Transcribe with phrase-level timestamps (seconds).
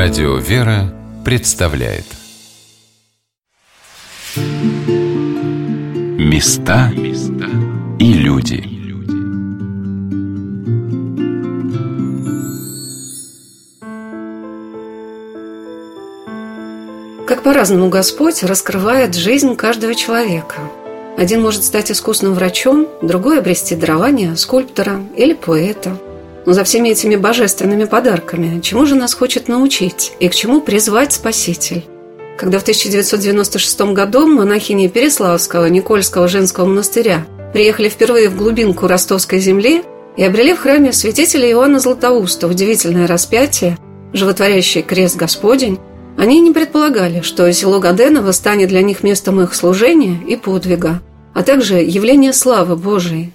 [0.00, 2.04] Радио «Вера» представляет.
[6.16, 6.92] Места
[7.98, 8.62] и люди.
[17.26, 20.58] Как по-разному Господь раскрывает жизнь каждого человека.
[21.18, 25.98] Один может стать искусным врачом, другой обрести дарование скульптора или поэта–
[26.48, 30.14] но за всеми этими божественными подарками, чему же нас хочет научить?
[30.18, 31.84] И к чему призвать Спаситель?
[32.38, 39.82] Когда в 1996 году монахини Переславского Никольского женского монастыря приехали впервые в глубинку ростовской земли
[40.16, 43.76] и обрели в храме святителя Иоанна Златоуста удивительное распятие,
[44.14, 45.78] животворящий крест Господень,
[46.16, 51.02] они не предполагали, что село Гаденово станет для них местом их служения и подвига,
[51.34, 53.34] а также явления славы Божией,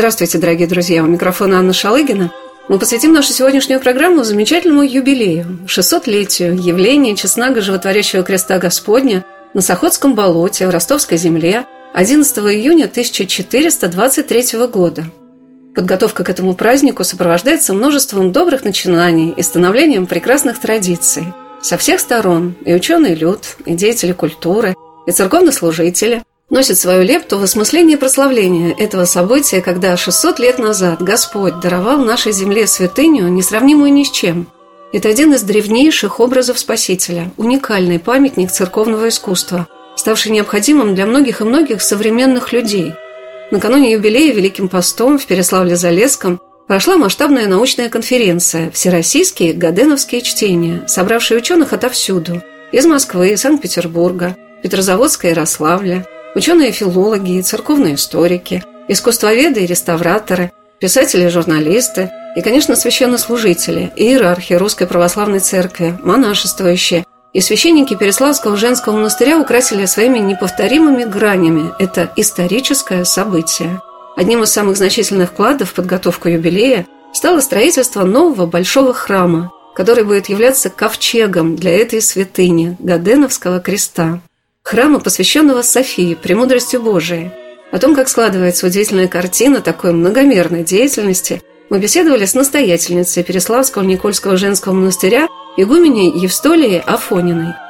[0.00, 1.04] Здравствуйте, дорогие друзья!
[1.04, 2.32] У микрофона Анна Шалыгина.
[2.68, 10.14] Мы посвятим нашу сегодняшнюю программу замечательному юбилею– 600-летию явления честного животворящего креста Господня на Сахотском
[10.14, 15.04] болоте в Ростовской земле 11 июня 1423 года.
[15.74, 21.24] Подготовка к этому празднику сопровождается множеством добрых начинаний и становлением прекрасных традиций.
[21.60, 24.74] Со всех сторон и ученый люд, и деятели культуры,
[25.06, 31.60] и церковнослужители– носит свою лепту в осмысление прославления этого события, когда 600 лет назад Господь
[31.60, 34.48] даровал нашей земле святыню, несравнимую ни с чем.
[34.92, 41.44] Это один из древнейших образов Спасителя, уникальный памятник церковного искусства, ставший необходимым для многих и
[41.44, 42.92] многих современных людей.
[43.52, 51.72] Накануне юбилея Великим постом в Переславле-Залесском прошла масштабная научная конференция «Всероссийские Гаденовские чтения», собравшие ученых
[51.72, 52.42] отовсюду–
[52.72, 62.76] из Москвы, Санкт-Петербурга, Петрозаводска Ярославля– ученые-филологи церковные историки, искусствоведы и реставраторы, писатели журналисты, и, конечно,
[62.76, 71.70] священнослужители, иерархи Русской Православной Церкви, монашествующие, и священники Переславского женского монастыря украсили своими неповторимыми гранями.
[71.78, 73.80] Это историческое событие.
[74.16, 80.28] Одним из самых значительных вкладов в подготовку юбилея стало строительство нового большого храма, который будет
[80.28, 84.20] являться ковчегом для этой святыни– Гаденовского креста
[84.62, 87.30] храма, посвященного Софии, премудрости Божией.
[87.72, 94.36] О том, как складывается удивительная картина такой многомерной деятельности, мы беседовали с настоятельницей Переславского Никольского
[94.36, 97.54] женского монастыря игуменей Евстолией Афониной–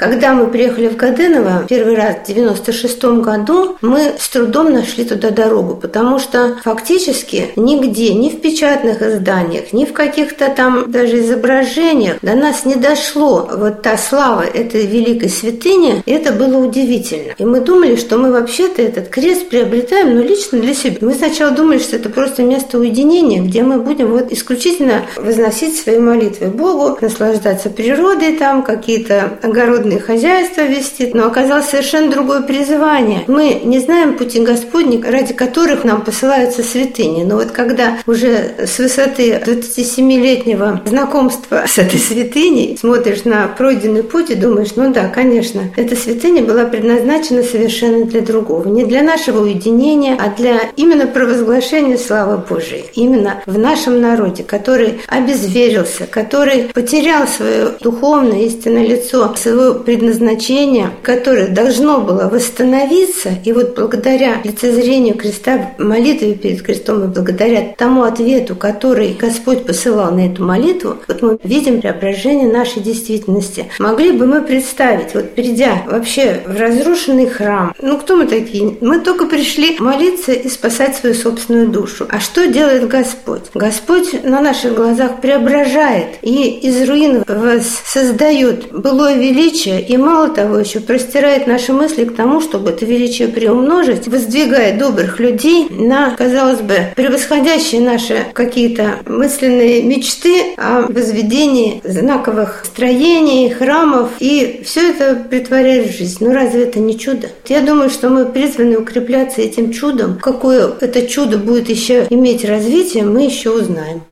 [0.00, 5.28] когда мы приехали в Гаденово первый раз в 96 году, мы с трудом нашли туда
[5.28, 12.16] дорогу, потому что фактически нигде, ни в печатных изданиях, ни в каких-то там даже изображениях
[12.22, 17.32] до нас не дошло вот та слава этой великой святыни, это было удивительно.
[17.36, 20.96] И мы думали, что мы вообще-то этот крест приобретаем, но лично для себя.
[21.02, 25.98] Мы сначала думали, что это просто место уединения, где мы будем вот исключительно возносить свои
[25.98, 33.24] молитвы Богу, наслаждаться природой там, какие-то огородные огородное хозяйство вести, но оказалось совершенно другое призвание.
[33.26, 37.24] Мы не знаем пути Господни, ради которых нам посылаются святыни.
[37.24, 44.30] Но вот когда уже с высоты 27-летнего знакомства с этой святыней смотришь на пройденный путь
[44.30, 48.68] и думаешь, ну да, конечно, эта святыня была предназначена совершенно для другого.
[48.68, 52.84] Не для нашего уединения, а для именно провозглашения славы Божией.
[52.94, 61.48] Именно в нашем народе, который обезверился, который потерял свое духовное истинное лицо, свою предназначение, которое
[61.48, 68.54] должно было восстановиться, и вот благодаря лицезрению креста, молитве перед крестом, и благодаря тому ответу,
[68.54, 73.66] который Господь посылал на эту молитву, вот мы видим преображение нашей действительности.
[73.78, 78.76] Могли бы мы представить, вот придя вообще в разрушенный храм, ну кто мы такие?
[78.80, 82.06] Мы только пришли молиться и спасать свою собственную душу.
[82.08, 83.42] А что делает Господь?
[83.54, 87.24] Господь на наших глазах преображает и из руин
[87.62, 92.84] создает былое величие, величие, и мало того, еще простирает наши мысли к тому, чтобы это
[92.84, 101.80] величие приумножить, воздвигает добрых людей на, казалось бы, превосходящие наши какие-то мысленные мечты о возведении
[101.84, 106.18] знаковых строений, храмов, и все это притворяет в жизнь.
[106.20, 107.28] Ну разве это не чудо?
[107.48, 110.18] Я думаю, что мы призваны укрепляться этим чудом.
[110.20, 114.02] Какое это чудо будет еще иметь развитие, мы еще узнаем.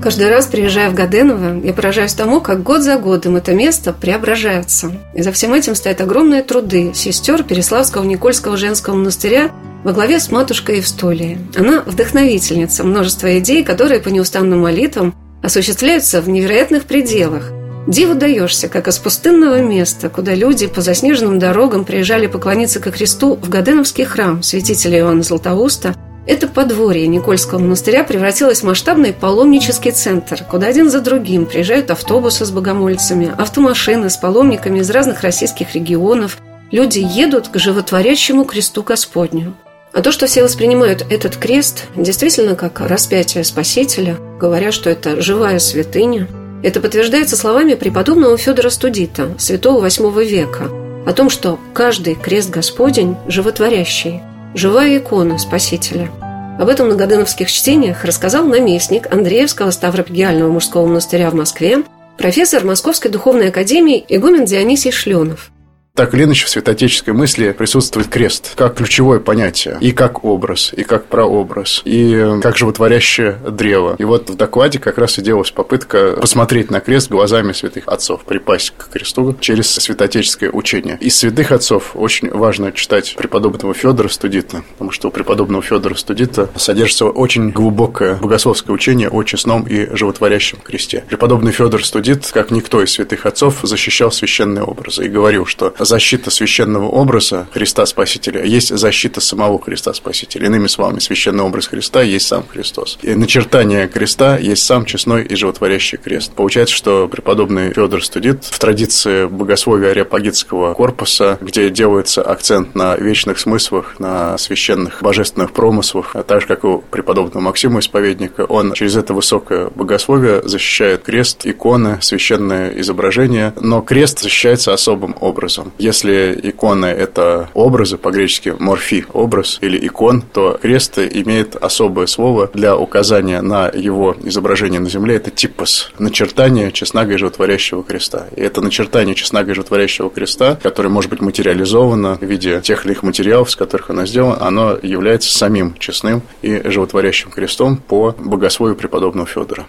[0.00, 4.92] Каждый раз, приезжая в Гаденово, я поражаюсь тому, как год за годом это место преображается.
[5.12, 9.50] И за всем этим стоят огромные труды сестер Переславского Никольского женского монастыря
[9.82, 11.38] во главе с матушкой Евстолией.
[11.56, 17.50] Она вдохновительница множества идей, которые по неустанным молитвам осуществляются в невероятных пределах.
[17.88, 23.36] Диву даешься, как из пустынного места, куда люди по заснеженным дорогам приезжали поклониться ко Христу
[23.36, 25.96] в Гаденовский храм святителя Иоанна Златоуста,
[26.28, 32.44] это подворье Никольского монастыря превратилось в масштабный паломнический центр, куда один за другим приезжают автобусы
[32.44, 36.36] с богомольцами, автомашины с паломниками из разных российских регионов.
[36.70, 39.56] Люди едут к животворящему кресту Господню.
[39.94, 45.58] А то, что все воспринимают этот крест действительно как распятие Спасителя, говоря, что это живая
[45.58, 46.28] святыня,
[46.62, 50.68] это подтверждается словами преподобного Федора Студита, святого VIII века,
[51.06, 54.20] о том, что каждый крест Господень животворящий,
[54.54, 56.10] живая икона Спасителя.
[56.58, 61.84] Об этом на Годыновских чтениях рассказал наместник Андреевского Ставропигиального мужского монастыря в Москве,
[62.16, 65.50] профессор Московской духовной академии игумен Дионисий Шленов–
[65.98, 70.84] так или иначе в святоотеческой мысли присутствует крест как ключевое понятие, и как образ, и
[70.84, 73.96] как прообраз, и как животворящее древо.
[73.98, 78.22] И вот в докладе как раз и делалась попытка посмотреть на крест глазами святых отцов,
[78.24, 80.98] припасть к кресту через святоотеческое учение.
[81.00, 86.48] Из святых отцов очень важно читать преподобного Федора Студита, потому что у преподобного Федора Студита
[86.54, 91.02] содержится очень глубокое богословское учение о честном и животворящем кресте.
[91.08, 96.30] Преподобный Федор Студит, как никто из святых отцов, защищал священные образы и говорил, что защита
[96.30, 100.46] священного образа Христа Спасителя есть защита самого Христа Спасителя.
[100.46, 102.98] Иными словами, священный образ Христа есть сам Христос.
[103.02, 106.32] И начертание креста есть сам честной и животворящий крест.
[106.32, 113.38] Получается, что преподобный Федор Студит в традиции богословия Ариапагитского корпуса, где делается акцент на вечных
[113.38, 118.96] смыслах, на священных божественных промыслах, а так же, как у преподобного Максима Исповедника, он через
[118.96, 125.67] это высокое богословие защищает крест, иконы, священное изображение, но крест защищается особым образом.
[125.78, 132.76] Если иконы– это образы, по-гречески морфи– образ или икон, то крест имеет особое слово для
[132.76, 138.26] указания на его изображение на земле– это типос– начертание честного и животворящего креста.
[138.36, 142.92] И это начертание честного и животворящего креста, которое может быть материализовано в виде тех или
[142.92, 148.76] иных материалов, с которых оно сделано, оно является самим честным и животворящим крестом по богословию
[148.76, 149.66] преподобного Федора.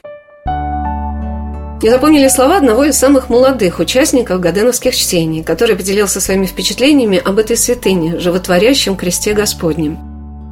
[1.82, 7.40] Не запомнили слова одного из самых молодых участников Гаденовских чтений, который поделился своими впечатлениями об
[7.40, 9.98] этой святыне, животворящем кресте Господнем.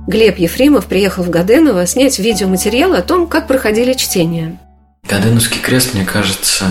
[0.08, 4.58] Глеб Ефремов приехал в Гаденово снять видеоматериал о том, как проходили чтения.
[5.10, 6.64] Гаденовский крест, мне кажется,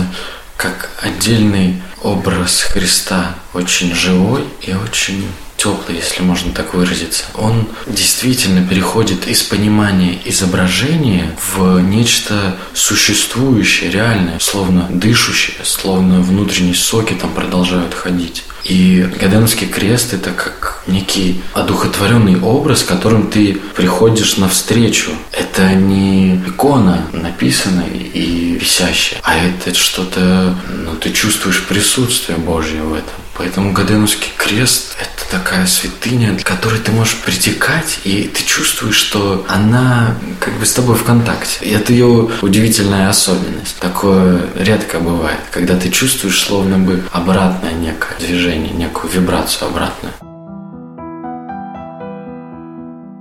[0.55, 5.27] как отдельный образ Христа, очень живой и очень
[5.57, 14.39] теплый, если можно так выразиться, он действительно переходит из понимания изображения в нечто существующее, реальное,
[14.39, 18.43] словно дышущее, словно внутренние соки там продолжают ходить.
[18.63, 25.11] И Гаденовский крест– это как некий одухотворенный образ, которым ты приходишь навстречу.
[25.31, 32.93] Это не икона, написанная и висящая, а это что-то, ну, ты чувствуешь присутствие Божье в
[32.93, 33.13] этом.
[33.37, 39.45] Поэтому Гаденовский крест– это такая святыня, к которой ты можешь притекать, и ты чувствуешь, что
[39.47, 41.59] она как бы с тобой в контакте.
[41.61, 43.77] И это ее удивительная особенность.
[43.79, 50.13] Такое редко бывает, когда ты чувствуешь словно бы обратное некое движение, некую вибрацию обратную.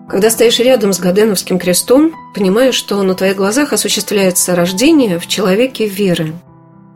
[0.09, 5.87] Когда стоишь рядом с Гаденовским крестом, понимаешь, что на твоих глазах осуществляется рождение в человеке
[5.87, 6.33] веры–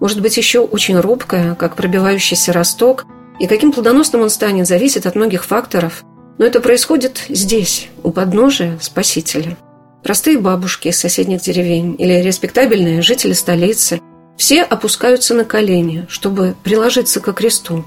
[0.00, 3.04] может быть еще очень робкая, как пробивающийся росток,
[3.38, 6.02] и каким плодоносным он станет, зависит от многих факторов.
[6.38, 9.56] Но это происходит здесь, у подножия Спасителя.
[10.02, 14.00] Простые бабушки из соседних деревень или респектабельные жители столицы
[14.38, 17.84] все опускаются на колени, чтобы приложиться ко кресту.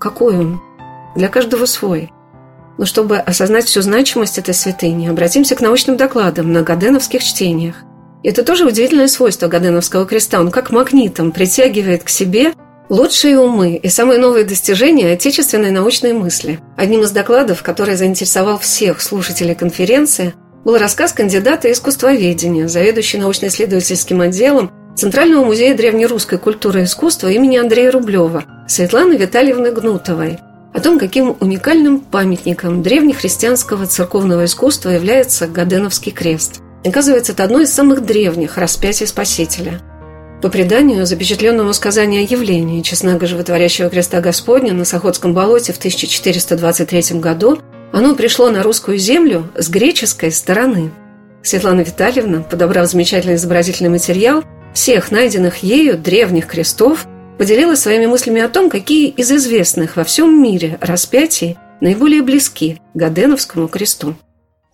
[0.00, 0.60] Какой он?
[1.14, 2.10] Для каждого свой.
[2.78, 7.76] Но чтобы осознать всю значимость этой святыни, обратимся к научным докладам на Гаденовских чтениях–
[8.28, 10.40] это тоже удивительное свойство Гаденовского креста.
[10.40, 12.52] Он как магнитом притягивает к себе
[12.88, 16.60] лучшие умы и самые новые достижения отечественной научной мысли.
[16.76, 24.72] Одним из докладов, который заинтересовал всех слушателей конференции, был рассказ кандидата искусствоведения, заведующей научно-исследовательским отделом
[24.96, 30.38] Центрального музея древнерусской культуры и искусства имени Андрея Рублева Светланы Витальевны Гнутовой
[30.72, 36.63] о том, каким уникальным памятником древнехристианского церковного искусства является Гаденовский крест.
[36.84, 39.80] Оказывается, это одно из самых древних распятий Спасителя.
[40.42, 47.18] По преданию, запечатленному сказанию о явлении честного животворящего креста Господня на Сахотском болоте в 1423
[47.18, 47.58] году,
[47.92, 50.92] оно пришло на русскую землю с греческой стороны.
[51.42, 57.06] Светлана Витальевна, подобрав замечательный изобразительный материал, всех найденных ею древних крестов,
[57.38, 63.68] поделилась своими мыслями о том, какие из известных во всем мире распятий наиболее близки Гаденовскому
[63.68, 64.16] кресту.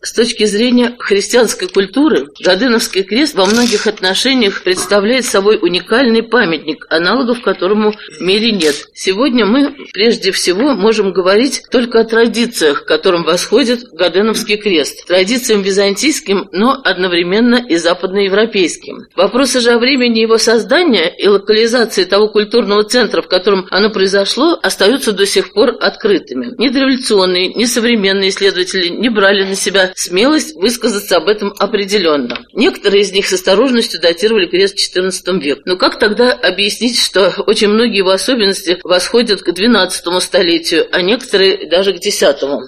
[0.02, 7.42] С точки зрения христианской культуры, Гадыновский крест во многих отношениях представляет собой уникальный памятник, аналогов
[7.42, 8.87] которому в мире нет.
[8.95, 15.07] Сегодня мы прежде всего можем говорить только о традициях, которым восходит Гаденовский крест.
[15.07, 19.07] Традициям византийским, но одновременно и западноевропейским.
[19.16, 24.59] Вопросы же о времени его создания и локализации того культурного центра, в котором оно произошло,
[24.62, 26.54] остаются до сих пор открытыми.
[26.57, 32.38] Ни дореволюционные, ни современные исследователи не брали на себя смелость высказаться об этом определенно.
[32.52, 35.61] Некоторые из них с осторожностью датировали крест XIV век.
[35.64, 41.68] Но как тогда объяснить, что очень многие его особенности восходят к XII столетию, а некоторые
[41.68, 42.20] даже к X?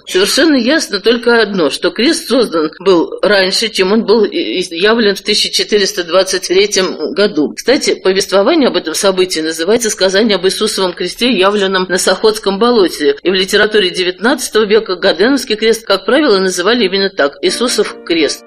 [0.07, 6.69] Совершенно ясно только одно, что крест создан был раньше, чем он был явлен в 1423
[7.15, 7.53] году.
[7.55, 13.15] Кстати, повествование об этом событии называется «Сказание об Иисусовом кресте, явленном на Сахотском болоте».
[13.21, 18.43] И в литературе XIX века Гаденовский крест, как правило, называли именно так «Иисусов крест».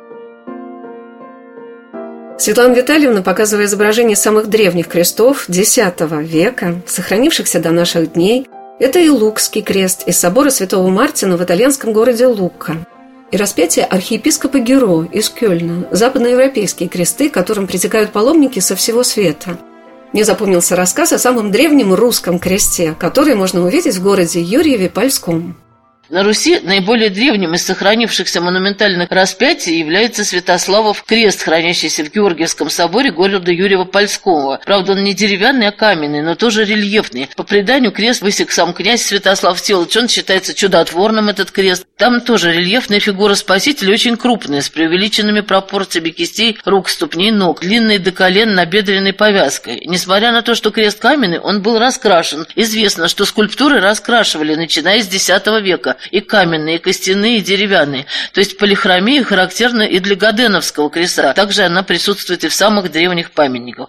[2.39, 5.79] Светлана Витальевна, показывая изображение самых древних крестов X
[6.21, 8.47] века, сохранившихся до наших дней,
[8.79, 12.77] это и Лукский крест из собора Святого Мартина в итальянском городе Лука,
[13.31, 19.59] и распятие архиепископа Геро из Кёльна, западноевропейские кресты, которым притекают паломники со всего света.
[20.13, 25.57] Мне запомнился рассказ о самом древнем русском кресте, который можно увидеть в городе Юрьеве-Польском.
[26.09, 33.11] На Руси наиболее древним из сохранившихся монументальных распятий является Святославов крест, хранящийся в Георгиевском соборе
[33.11, 34.61] города Юрьева-Польского.
[34.65, 37.29] Правда, он не деревянный, а каменный, но тоже рельефный.
[37.35, 39.97] По преданию, крест высек сам князь Святослав Всеволодович.
[39.97, 41.85] Он считается чудотворным, этот крест.
[41.97, 47.99] Там тоже рельефная фигура Спасителя, очень крупная, с преувеличенными пропорциями кистей, рук, ступней, ног, длинной
[47.99, 49.83] до колен набедренной повязкой.
[49.87, 52.47] Несмотря на то, что крест каменный, он был раскрашен.
[52.55, 55.29] Известно, что скульптуры раскрашивали, начиная с X
[55.63, 58.07] века и каменные, и костяные, и деревянные.
[58.33, 61.33] То есть полихромия характерна и для Гаденовского креста.
[61.35, 63.89] Также она присутствует и в самых древних памятниках.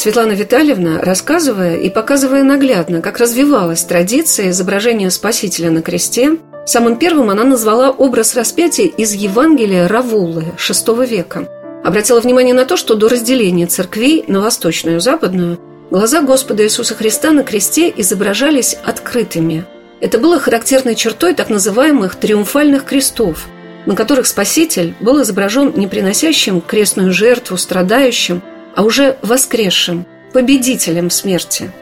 [0.00, 7.28] Светлана Витальевна, рассказывая и показывая наглядно, как развивалась традиция изображения Спасителя на кресте, самым первым
[7.28, 11.48] она назвала образ распятия из Евангелия Равулы VI века.
[11.84, 15.58] Обратила внимание на то, что до разделения церквей на восточную и западную
[15.90, 19.64] Глаза Господа Иисуса Христа на кресте изображались открытыми.
[20.00, 23.48] Это было характерной чертой так называемых триумфальных крестов,
[23.86, 28.40] на которых Спаситель был изображен не приносящим крестную жертву страдающим,
[28.76, 31.72] а уже воскресшим, победителем смерти.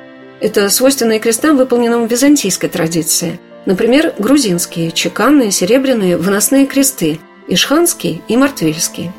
[0.40, 3.38] Это свойственно и крестам, выполненным в византийской традиции.
[3.66, 9.12] Например, грузинские, чеканные, серебряные, выносные кресты, ишханский и мартвильский.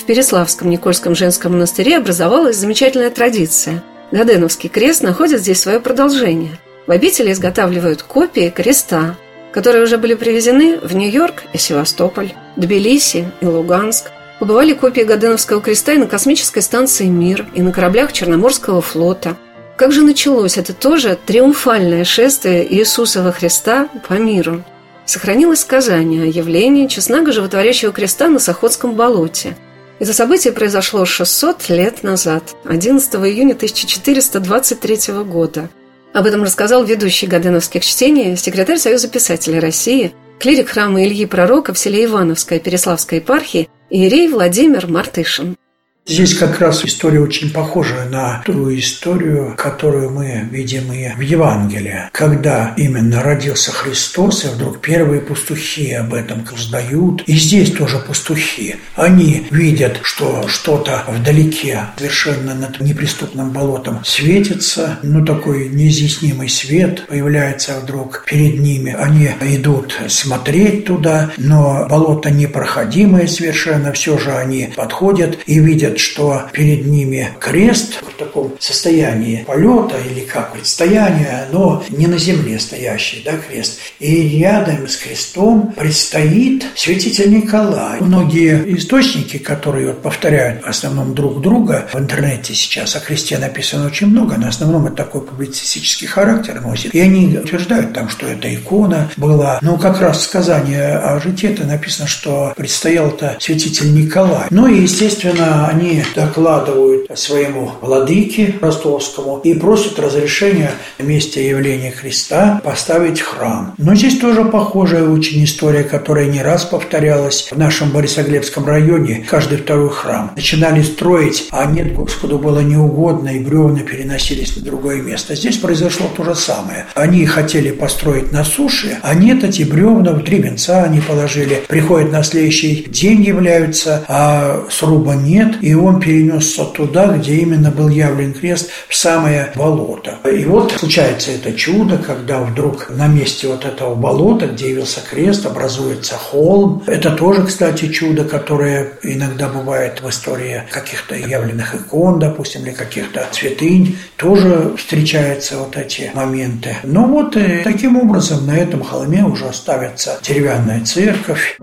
[0.00, 6.58] В Переславском Никольском женском монастыре образовалась замечательная традиция– Гаденовский крест находит здесь свое продолжение.
[6.86, 9.16] В обители изготавливают копии креста,
[9.52, 14.10] которые уже были привезены в Нью-Йорк и Севастополь, Тбилиси и Луганск.
[14.38, 19.36] Побывали копии Гаденовского креста и на космической станции «Мир», и на кораблях Черноморского флота.
[19.76, 24.62] Как же началось это тоже триумфальное шествие Иисусова Христа по миру?
[25.06, 29.56] Сохранилось сказание о явлении честного животворящего креста на Сахотском болоте–
[30.02, 35.70] это событие произошло 600 лет назад, 11 июня 1423 года.
[36.12, 41.78] Об этом рассказал ведущий Гаденовских чтений, секретарь Союза писателей России, клирик храма Ильи Пророка в
[41.78, 45.56] селе Ивановской Переславской епархии Иерей Владимир Мартышин.
[46.04, 52.10] Здесь как раз история очень похожа на ту историю, которую мы видим и в Евангелии,
[52.10, 57.22] когда именно родился Христос, и вдруг первые пастухи об этом узнают.
[57.28, 58.76] И здесь тоже пастухи.
[58.96, 67.78] Они видят, что что-то вдалеке, совершенно над неприступным болотом светится, ну такой неизъяснимый свет появляется
[67.80, 68.92] вдруг перед ними.
[68.98, 76.00] Они идут смотреть туда, но болото непроходимое совершенно, все же они подходят и видят видят,
[76.00, 82.58] что перед ними крест в таком состоянии полета или как состояние, но не на земле
[82.58, 83.78] стоящий, да, крест.
[83.98, 88.00] И рядом с крестом предстоит святитель Николай.
[88.00, 93.86] Многие источники, которые вот повторяют в основном друг друга в интернете сейчас, о кресте написано
[93.86, 96.94] очень много, но в основном это такой публицистический характер носит.
[96.94, 99.58] И они утверждают там, что это икона была.
[99.62, 104.46] Но как раз сказание о житии это написано, что предстоял-то святитель Николай.
[104.50, 111.90] Ну и, естественно, они они докладывают своему владыке ростовскому и просят разрешения на месте явления
[111.90, 113.74] Христа поставить храм.
[113.78, 119.26] Но здесь тоже похожая очень история, которая не раз повторялась в нашем Борисоглебском районе.
[119.28, 125.02] Каждый второй храм начинали строить, а нет, Господу было неугодно, и бревна переносились на другое
[125.02, 125.34] место.
[125.34, 126.86] Здесь произошло то же самое.
[126.94, 131.62] Они хотели построить на суше, а нет, эти бревна в три венца они положили.
[131.66, 137.88] Приходят на следующий день являются, а сруба нет, и он перенесся туда, где именно был
[137.88, 140.18] явлен крест, в самое болото.
[140.30, 145.46] И вот случается это чудо, когда вдруг на месте вот этого болота, где явился крест,
[145.46, 146.82] образуется холм.
[146.86, 153.26] Это тоже, кстати, чудо, которое иногда бывает в истории каких-то явленных икон, допустим, или каких-то
[153.32, 153.98] святынь.
[154.16, 156.76] Тоже встречаются вот эти моменты.
[156.82, 161.58] Но вот и таким образом на этом холме уже ставится деревянная церковь.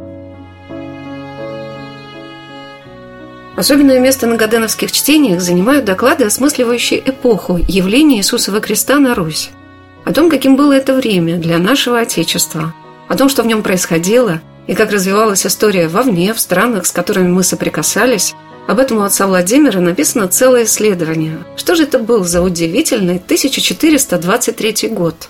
[3.60, 9.50] Особенное место на Гаденовских чтениях занимают доклады, осмысливающие эпоху явления Иисусова креста на Русь.
[10.06, 12.74] О том, каким было это время для нашего Отечества,
[13.10, 17.28] о том, что в нем происходило, и как развивалась история вовне, в странах, с которыми
[17.28, 18.34] мы соприкасались,
[18.66, 21.40] об этом у отца Владимира написано целое исследование.
[21.58, 25.28] Что же это был за удивительный 1423 год?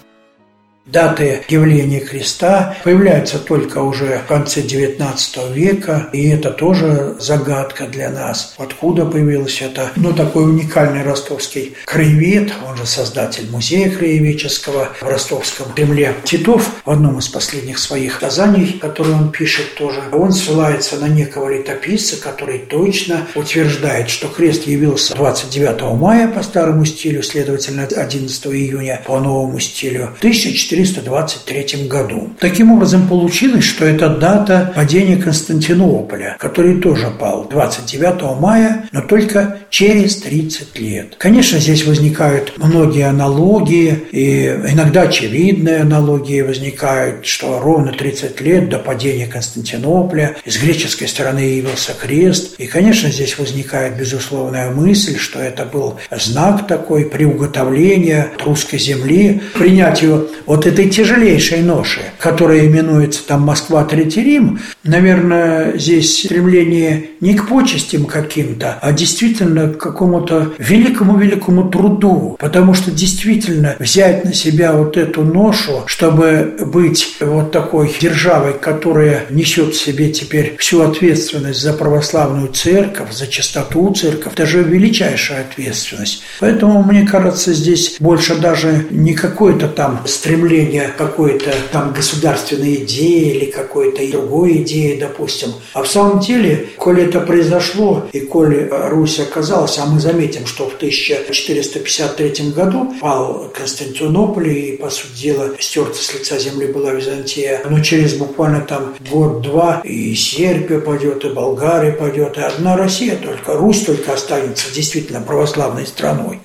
[0.91, 8.09] Даты явления креста появляются только уже в конце XIX века, и это тоже загадка для
[8.09, 8.55] нас.
[8.57, 9.91] Откуда появилось это?
[9.95, 16.15] Ну, такой уникальный ростовский краевед, он же создатель музея краеведческого в ростовском Кремле.
[16.23, 21.49] Титов в одном из последних своих сказаний, которые он пишет тоже, он ссылается на некого
[21.49, 29.03] летописца, который точно утверждает, что крест явился 29 мая по старому стилю, следовательно, 11 июня
[29.05, 32.29] по новому стилю, 1400 1423 году.
[32.39, 39.57] Таким образом, получилось, что это дата падения Константинополя, который тоже пал 29 мая, но только
[39.69, 41.15] через 30 лет.
[41.17, 48.79] Конечно, здесь возникают многие аналогии, и иногда очевидные аналогии возникают, что ровно 30 лет до
[48.79, 52.55] падения Константинополя из греческой стороны явился крест.
[52.57, 60.29] И, конечно, здесь возникает безусловная мысль, что это был знак такой приуготовления русской земли, принятию
[60.59, 67.47] вот этой тяжелейшей ноши, которая именуется там Москва, Третий Рим, наверное, здесь стремление не к
[67.47, 74.97] почестям каким-то, а действительно к какому-то великому-великому труду, потому что действительно взять на себя вот
[74.97, 81.71] эту ношу, чтобы быть вот такой державой, которая несет в себе теперь всю ответственность за
[81.71, 86.21] православную церковь, за чистоту церковь, это же величайшая ответственность.
[86.41, 90.48] Поэтому, мне кажется, здесь больше даже не какое-то там стремление
[90.97, 95.53] какой-то там государственной идеи или какой-то другой идеи, допустим.
[95.73, 100.69] А в самом деле, коли это произошло, и коли Русь оказалась, а мы заметим, что
[100.69, 107.61] в 1453 году пал Константинополь, и, по сути дела, стерта с лица земли была Византия,
[107.69, 113.53] но через буквально там год-два и Сербия пойдет, и Болгария пойдет, и одна Россия только,
[113.53, 116.39] Русь только останется действительно православной страной.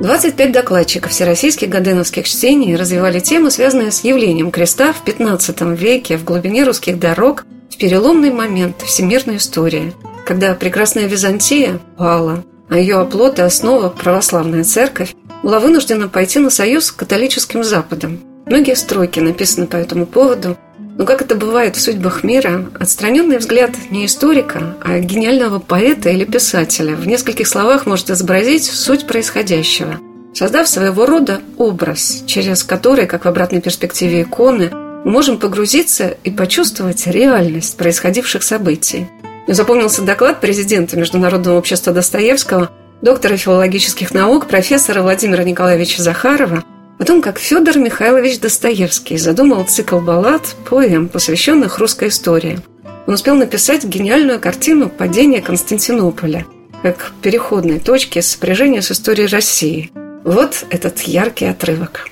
[0.00, 6.24] 25 докладчиков всероссийских гаденовских чтений развивали темы, связанные с явлением креста в XV веке в
[6.24, 9.92] глубине русских дорог в переломный момент всемирной истории,
[10.24, 16.48] когда прекрасная Византия пала, а ее оплот и основа, православная церковь, была вынуждена пойти на
[16.48, 18.20] союз с католическим Западом.
[18.46, 20.56] Многие строки написаны по этому поводу–
[20.96, 26.24] но как это бывает в судьбах мира, отстраненный взгляд не историка, а гениального поэта или
[26.24, 29.98] писателя в нескольких словах может изобразить суть происходящего,
[30.34, 34.70] создав своего рода образ, через который, как в обратной перспективе иконы,
[35.04, 39.06] мы можем погрузиться и почувствовать реальность происходивших событий.
[39.46, 46.62] Запомнился доклад президента Международного общества Достоевского, доктора филологических наук, профессора Владимира Николаевича Захарова–
[47.00, 52.58] о том, как Федор Михайлович Достоевский задумал цикл баллад, поэм, посвященных русской истории.
[53.06, 56.44] Он успел написать гениальную картину «Падение Константинополя»,
[56.82, 59.90] как переходной точки сопряжения с историей России.
[60.24, 62.06] Вот этот яркий отрывок.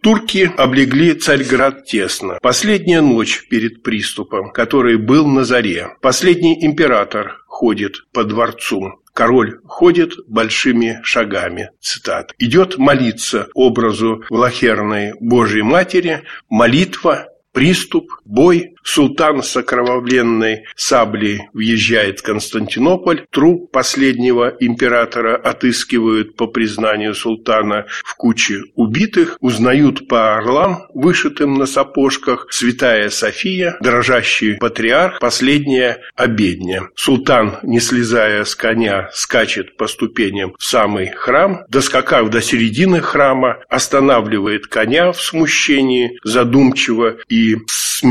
[0.00, 2.38] Турки облегли Царьград тесно.
[2.40, 5.88] Последняя ночь перед приступом, который был на заре.
[6.00, 8.99] Последний император ходит по дворцу.
[9.20, 12.32] Король ходит большими шагами, цитат.
[12.38, 22.22] Идет молиться образу Влахерной Божьей Матери, молитва, приступ, бой, Султан с окровавленной саблей въезжает в
[22.22, 23.24] Константинополь.
[23.30, 29.36] Труп последнего императора отыскивают по признанию султана в куче убитых.
[29.40, 36.88] Узнают по орлам, вышитым на сапожках, святая София, дрожащий патриарх, последняя обедня.
[36.94, 41.64] Султан, не слезая с коня, скачет по ступеням в самый храм.
[41.68, 48.02] Доскакав до середины храма, останавливает коня в смущении, задумчиво и с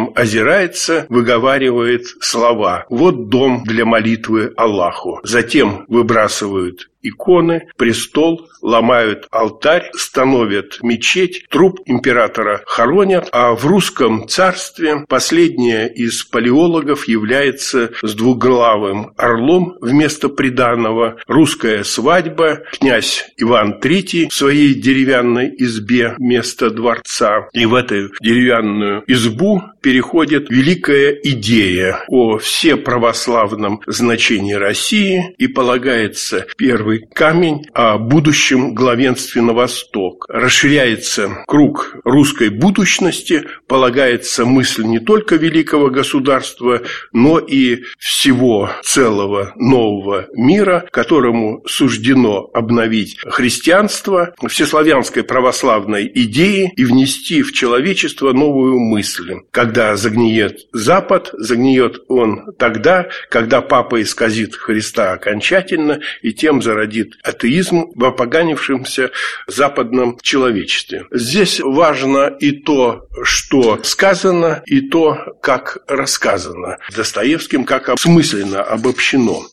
[0.00, 5.20] смятением озирается, выговаривает слова «Вот дом для молитвы Аллаху».
[5.22, 15.04] Затем выбрасывают иконы, престол, ломают алтарь, становят мечеть, труп императора хоронят, а в русском царстве
[15.08, 24.34] последняя из палеологов является с двуглавым орлом вместо приданного, русская свадьба, князь Иван III в
[24.34, 33.80] своей деревянной избе вместо дворца, и в эту деревянную избу переходит великая идея о всеправославном
[33.86, 35.34] значении России.
[35.38, 40.26] И полагается первый камень о будущем главенстве на восток.
[40.28, 46.82] Расширяется круг русской будущности, полагается мысль не только великого государства,
[47.12, 57.42] но и всего целого нового мира, которому суждено обновить христианство, всеславянской православной идеи и внести
[57.42, 59.40] в человечество новую мысль.
[59.50, 67.90] Когда загниет Запад, загниет он тогда, когда Папа исказит Христа окончательно и тем зародит атеизм
[67.94, 68.04] в
[68.40, 69.10] опоганившемся
[69.46, 71.04] западном человечестве.
[71.12, 79.46] Здесь важно и то, что сказано, и то, как рассказано Достоевским, как осмысленно обобщено.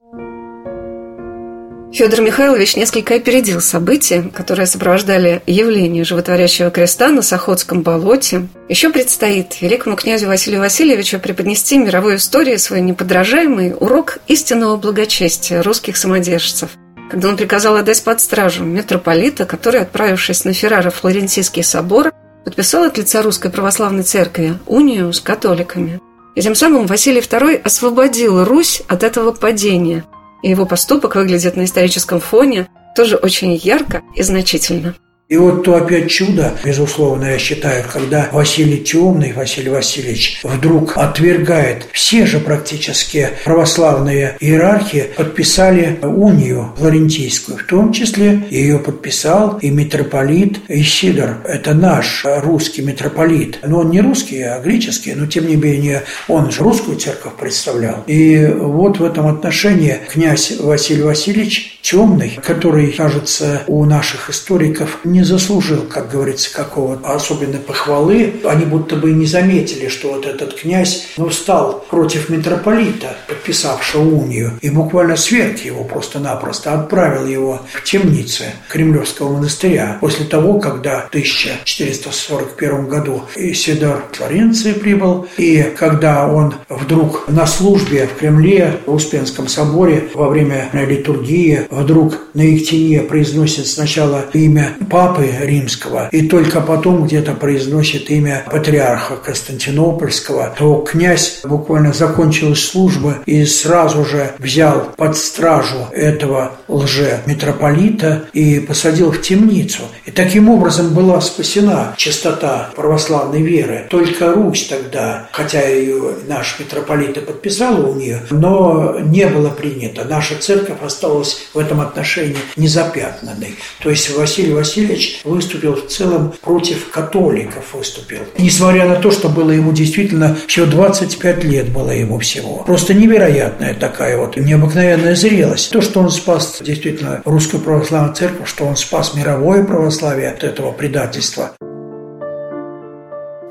[1.94, 8.48] Федор Михайлович несколько опередил события, которые сопровождали явление животворящего креста на Сахотском болоте.
[8.68, 15.98] Еще предстоит великому князю Василию Васильевичу преподнести мировой истории свой неподражаемый урок истинного благочестия русских
[15.98, 16.72] самодержцев–
[17.10, 22.12] когда он приказал отдать под стражу митрополита, который, отправившись на Ферраро Флорентийский собор,
[22.44, 26.00] подписал от лица Русской Православной Церкви унию с католиками.
[26.36, 30.04] И тем самым Василий II освободил Русь от этого падения–
[30.42, 34.96] и его поступок выглядит на историческом фоне тоже очень ярко и значительно.
[35.30, 41.86] И вот то опять чудо, безусловно, я считаю, когда Василий Темный, Василий Васильевич, вдруг отвергает
[41.92, 50.60] все же практически православные иерархи, подписали унию флорентийскую, в том числе ее подписал и митрополит
[50.70, 51.40] Исидор.
[51.44, 53.60] Это наш русский митрополит.
[53.66, 58.02] Но он не русский, а греческий, но тем не менее он же русскую церковь представлял.
[58.08, 65.17] И вот в этом отношении князь Василий Васильевич Темный, который, кажется, у наших историков не
[65.24, 68.42] заслужил, как говорится, какого-то особенной похвалы.
[68.46, 74.54] Они будто бы не заметили, что вот этот князь ну, стал против митрополита, подписавшего унию,
[74.62, 81.08] и буквально сверг его просто-напросто, отправил его в темницы Кремлевского монастыря после того, когда в
[81.08, 89.48] 1441 году Исидор Флоренции прибыл, и когда он вдруг на службе в Кремле, в Успенском
[89.48, 96.62] соборе, во время литургии, вдруг на Ектине произносит сначала имя Папы, папы римского, и только
[96.62, 104.92] потом где-то произносит имя патриарха Константинопольского, то князь буквально закончил службу и сразу же взял
[104.98, 109.84] под стражу этого лже-митрополита и посадил в темницу.
[110.06, 113.88] И таким образом была спасена чистота православной веры.
[113.90, 120.04] Только Русь тогда, хотя ее наш митрополит и подписал у нее, но не было принято.
[120.04, 123.56] Наша церковь осталась в этом отношении незапятнанной.
[123.82, 128.20] То есть Василий Васильевич Ильич выступил в целом против католиков выступил.
[128.38, 132.64] Несмотря на то, что было ему действительно всего 25 лет было ему всего.
[132.66, 135.72] Просто невероятная такая вот необыкновенная зрелость.
[135.72, 140.72] То, что он спас действительно русскую православную церковь, что он спас мировое православие от этого
[140.72, 141.52] предательства.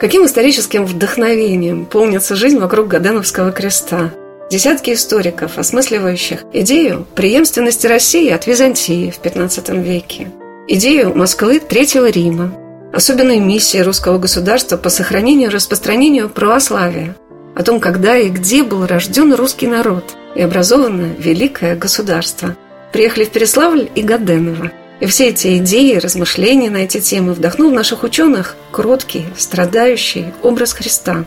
[0.00, 4.12] Каким историческим вдохновением полнится жизнь вокруг Гаденовского креста?
[4.50, 10.28] Десятки историков, осмысливающих идею преемственности России от Византии в XV веке–
[10.68, 12.52] идею Москвы Третьего Рима,
[12.92, 17.16] особенной миссии русского государства по сохранению и распространению православия,
[17.54, 22.56] о том, когда и где был рожден русский народ и образовано великое государство.
[22.92, 24.72] Приехали в Переславль и Гаденово.
[24.98, 30.72] И все эти идеи, размышления на эти темы вдохнул в наших ученых кроткий, страдающий образ
[30.72, 31.26] Христа.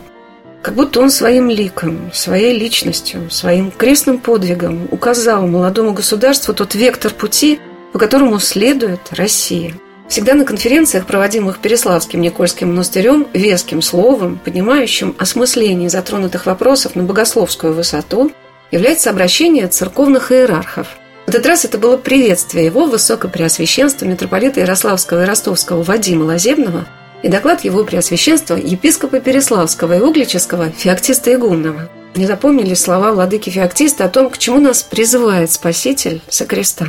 [0.62, 7.12] Как будто он своим ликом, своей личностью, своим крестным подвигом указал молодому государству тот вектор
[7.12, 7.60] пути,
[7.92, 9.74] по которому следует Россия.
[10.08, 17.72] Всегда на конференциях, проводимых Переславским Никольским монастырем, веским словом, поднимающим осмысление затронутых вопросов на богословскую
[17.72, 18.32] высоту,
[18.72, 20.88] является обращение церковных иерархов.
[21.26, 26.88] В этот раз это было приветствие его высокопреосвященства митрополита Ярославского и Ростовского Вадима Лазебного
[27.22, 31.88] и доклад его преосвященства епископа Переславского и Углического Феоктиста Игумного.
[32.16, 36.88] Не запомнили слова владыки Феоктиста о том, к чему нас призывает Спаситель со креста.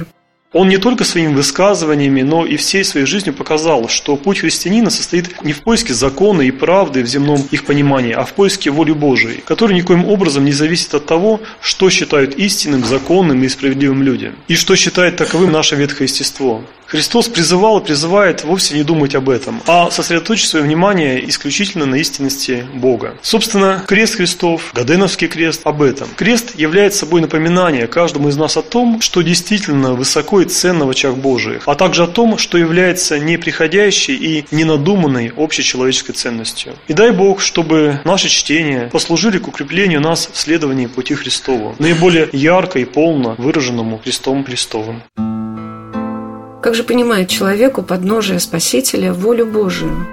[0.54, 5.42] Он не только своими высказываниями, но и всей своей жизнью показал, что путь христианина состоит
[5.44, 9.42] не в поиске закона и правды в земном их понимании, а в поиске воли Божией,
[9.46, 14.56] который никоим образом не зависит от того, что считают истинным, законным и справедливым людям, и
[14.56, 16.62] что считает таковым наше ветхое естество.
[16.91, 21.95] Христос призывал и призывает вовсе не думать об этом, а сосредоточить свое внимание исключительно на
[21.95, 23.15] истинности Бога.
[23.21, 26.10] Собственно, крест Христов, Гаденовский крест об этом.
[26.17, 30.89] Крест является собой напоминание каждому из нас о том, что действительно высоко и ценно в
[30.89, 36.73] очах Божиих, а также о том, что является неприходящей и ненадуманной общечеловеческой ценностью.
[36.89, 42.27] И дай Бог, чтобы наши чтения послужили к укреплению нас в следовании пути Христову, наиболее
[42.34, 45.04] ярко и полно выраженному Христом Христовым.
[46.62, 50.06] Как же понимает человек у подножия Спасителя волю Божию?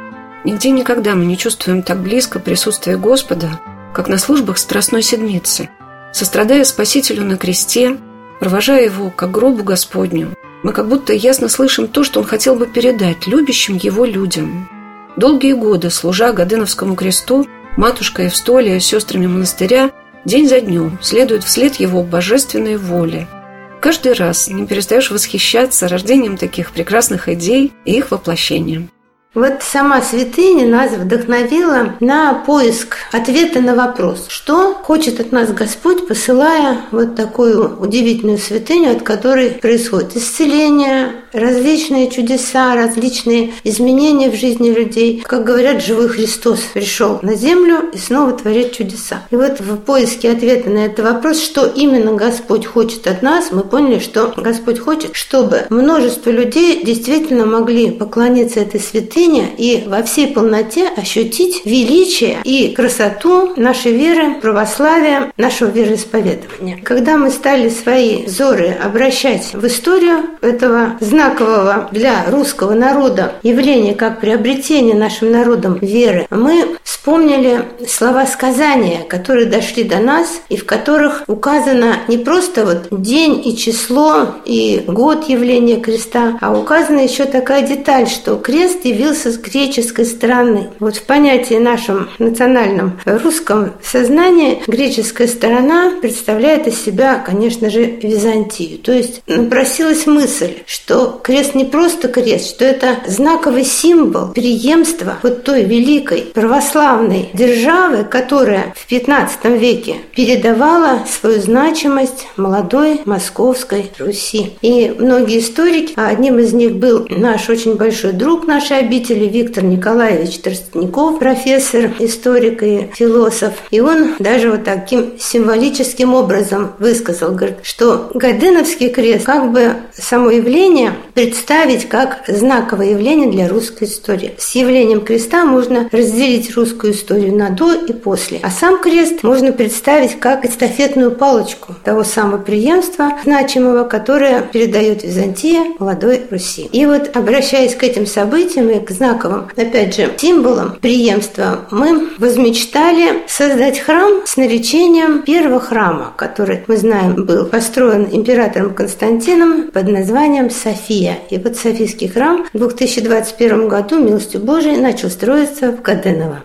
[0.45, 3.61] Нигде никогда мы не чувствуем так близко присутствие Господа,
[3.93, 5.69] как на службах Страстной Седмицы.
[6.11, 7.99] Сострадая Спасителю на кресте,
[8.41, 12.67] провожая его к гробу Господню, мы как будто ясно слышим то, что он хотел бы
[12.67, 14.71] передать любящим его людям.
[15.19, 19.91] Долгие годы, служа Гаденовскому кресту, матушка Евстолия с сестрами монастыря
[20.25, 23.29] день за днем следует вслед его божественной воле–
[23.81, 28.91] Каждый раз не перестаешь восхищаться рождением таких прекрасных идей и их воплощением.
[29.35, 36.09] Вот сама святыня нас вдохновила на поиск ответа на вопрос, что хочет от нас Господь,
[36.09, 44.71] посылая вот такую удивительную святыню, от которой происходит исцеление, различные чудеса, различные изменения в жизни
[44.71, 45.23] людей.
[45.25, 49.23] Как говорят, живой Христос пришел на землю и снова творит чудеса.
[49.31, 53.63] И вот в поиске ответа на этот вопрос, что именно Господь хочет от нас, мы
[53.63, 60.29] поняли, что Господь хочет, чтобы множество людей действительно могли поклониться этой святыне и во всей
[60.29, 66.81] полноте ощутить величие и красоту нашей веры, православия, нашего вероисповедования.
[66.83, 73.95] Когда мы стали свои взоры обращать в историю этого знания, знакового для русского народа явления,
[73.95, 80.65] как приобретение нашим народом веры, мы вспомнили слова сказания, которые дошли до нас и в
[80.65, 87.25] которых указано не просто вот день и число и год явления креста, а указана еще
[87.25, 90.71] такая деталь, что крест явился с греческой стороны.
[90.79, 98.79] Вот в понятии нашем национальном русском сознании греческая сторона представляет из себя, конечно же, Византию.
[98.79, 105.45] То есть напросилась мысль, что крест не просто крест, что это знаковый символ преемства вот
[105.45, 114.53] той великой православной державы, которая в XV веке передавала свою значимость молодой московской Руси.
[114.63, 119.65] И многие историки, а одним из них был наш очень большой друг нашей обители Виктор
[119.65, 123.55] Николаевич Тростников, профессор, историк и философ.
[123.71, 130.31] И он даже вот таким символическим образом высказал, говорит, что Гаденовский крест как бы само
[130.31, 134.35] явление представить как знаковое явление для русской истории.
[134.39, 138.41] С явлением креста можно разделить русскую историю на до и после.
[138.43, 145.75] А сам крест можно представить как эстафетную палочку того самого преемства значимого, которое передает Византия
[145.79, 146.69] молодой Руси.
[146.73, 153.23] И вот, обращаясь к этим событиям и к знаковым, опять же, символам преемства, мы возмечтали
[153.27, 160.51] создать храм с наречением первого храма, который, мы знаем, был построен императором Константином под названием
[160.51, 160.88] София.
[160.89, 161.19] София.
[161.31, 166.45] И вот Софийский храм в 2021 году, милостью Божией, начал строиться в Гаденово.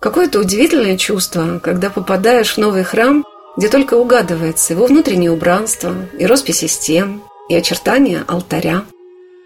[0.00, 3.24] Какое-то удивительное чувство, когда попадаешь в новый храм,
[3.56, 8.84] где только угадывается его внутреннее убранство и росписи стен, и очертания алтаря.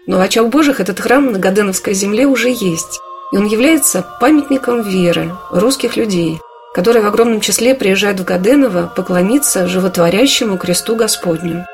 [0.07, 2.99] Но в очах Божьих этот храм на Гаденовской земле уже есть,
[3.31, 6.39] и он является памятником веры русских людей,
[6.73, 11.65] которые в огромном числе приезжают в Гаденово поклониться животворящему кресту Господню.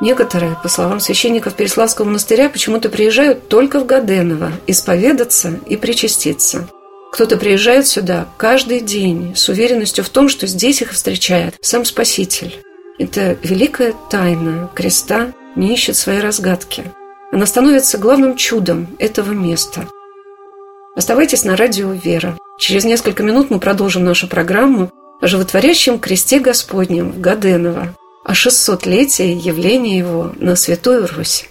[0.00, 6.68] Некоторые, по словам священников Переславского монастыря, почему-то приезжают только в Гаденово исповедаться и причаститься.
[7.12, 12.62] Кто-то приезжает сюда каждый день с уверенностью в том, что здесь их встречает сам Спаситель.
[12.98, 16.84] Это великая тайна креста не ищет свои разгадки.
[17.32, 19.88] Она становится главным чудом этого места.
[20.94, 22.38] Оставайтесь на радио «Вера».
[22.58, 24.90] Через несколько минут мы продолжим нашу программу
[25.20, 31.48] о животворящем кресте Господнем в Гаденово, о 600-летии явления его на Святую Русь.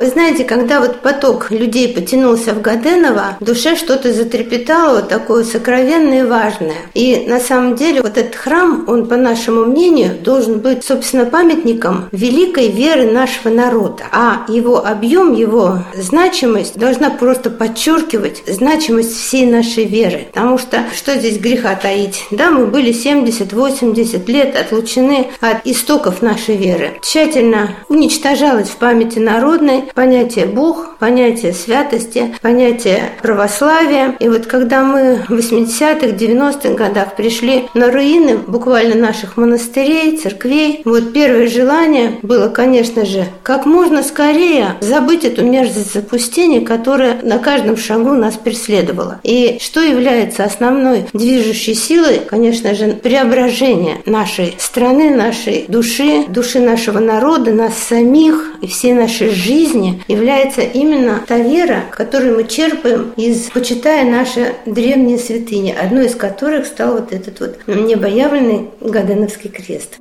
[0.00, 5.44] Вы знаете, когда вот поток людей потянулся в Гаденово, в душе что-то затрепетало вот такое
[5.44, 6.74] сокровенное и важное.
[6.94, 12.08] И на самом деле вот этот храм, он, по нашему мнению, должен быть, собственно, памятником
[12.10, 14.02] великой веры нашего народа.
[14.10, 20.26] А его объем, его значимость должна просто подчеркивать значимость всей нашей веры.
[20.32, 22.24] Потому что что здесь греха таить?
[22.32, 26.98] Да, мы были 70-80 лет отлучены от истоков нашей веры.
[27.00, 34.14] Тщательно уничтожалась в памяти народной понятие Бог, понятие святости, понятие православия.
[34.20, 40.82] И вот когда мы в 80-х, 90-х годах пришли на руины буквально наших монастырей, церквей,
[40.84, 47.38] вот первое желание было, конечно же, как можно скорее забыть эту мерзость запустения, которая на
[47.38, 49.20] каждом шагу нас преследовала.
[49.22, 56.98] И что является основной движущей силой, конечно же, преображение нашей страны, нашей души, души нашего
[56.98, 63.12] народа, нас самих и всей нашей жизни, жизни является именно та вера, которую мы черпаем
[63.16, 69.98] из, почитая наши древние святыни, одной из которых стал вот этот вот небоявленный Гаденовский крест.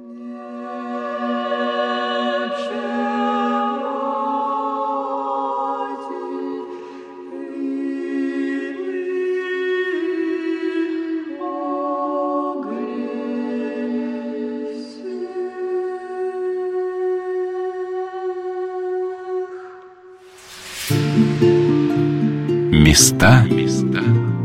[22.93, 23.43] Места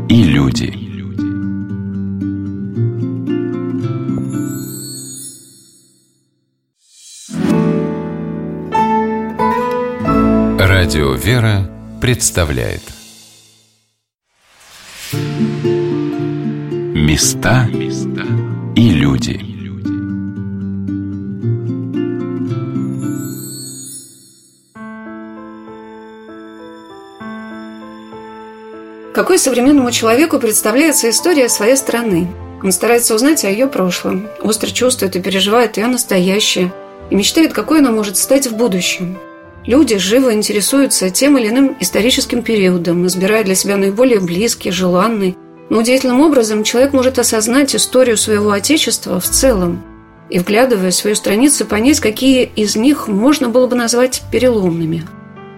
[0.09, 0.73] и люди.
[10.59, 11.69] Радио «Вера»
[12.01, 12.81] представляет
[16.95, 17.67] Места
[18.75, 19.48] и люди.
[29.19, 32.29] Какой современному человеку представляется история своей страны?
[32.63, 36.71] Он старается узнать о ее прошлом, остро чувствует и переживает ее настоящее
[37.09, 39.17] и мечтает, какой она может стать в будущем.
[39.65, 45.35] Люди живо интересуются тем или иным историческим периодом, избирая для себя наиболее близкий, желанный.
[45.69, 49.83] Но удивительным образом человек может осознать историю своего Отечества в целом
[50.29, 55.05] и, вглядывая в свою страницу, понять, какие из них можно было бы назвать переломными.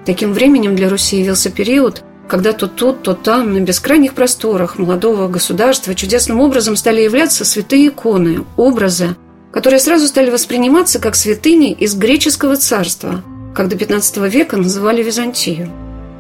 [0.04, 5.28] Таким временем для Руси явился период– когда то тут, то там, на бескрайних просторах молодого
[5.28, 9.18] государства чудесным образом стали являться святые иконы, образы,
[9.52, 13.22] которые сразу стали восприниматься как святыни из греческого царства,
[13.54, 15.70] как до XV века называли Византию.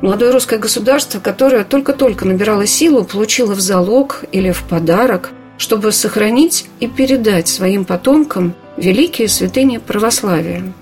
[0.02, 6.66] Молодое русское государство, которое только-только набирало силу, получило в залог или в подарок, чтобы сохранить
[6.82, 10.74] и передать своим потомкам великие святыни православия.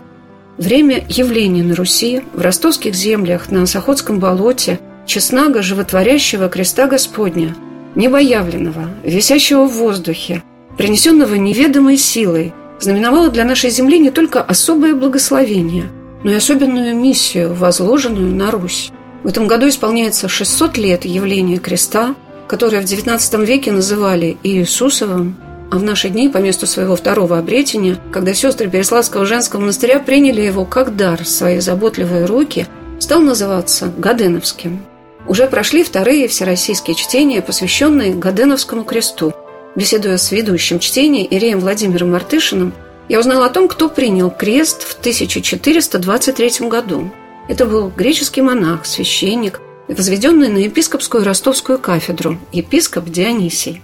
[0.57, 7.55] Время явления на Руси, в ростовских землях, на Сахотском болоте– честнага животворящего креста Господня,
[7.95, 10.43] небоявленного, висящего в воздухе,
[10.77, 15.85] принесенного неведомой силой, знаменовало для нашей земли не только особое благословение,
[16.23, 18.91] но и особенную миссию, возложенную на Русь.
[19.23, 22.13] В этом году исполняется 600 лет явления креста,
[22.47, 25.37] которое в XIX веке называли Иисусовым,
[25.71, 30.41] а в наши дни по месту своего второго обретения, когда сестры Переславского женского монастыря приняли
[30.41, 32.67] его как дар в свои заботливые руки,
[32.99, 34.81] стал называться Гаденовским
[35.29, 39.31] уже прошли вторые всероссийские чтения, посвященные Гаденовскому кресту.
[39.75, 42.73] Беседуя с ведущим чтения Иреем Владимиром Мартышиным,
[43.07, 47.11] я узнала о том, кто принял крест в 1423 году.
[47.47, 53.83] Это был греческий монах, священник, возведенный на епископскую ростовскую кафедру, епископ Дионисий.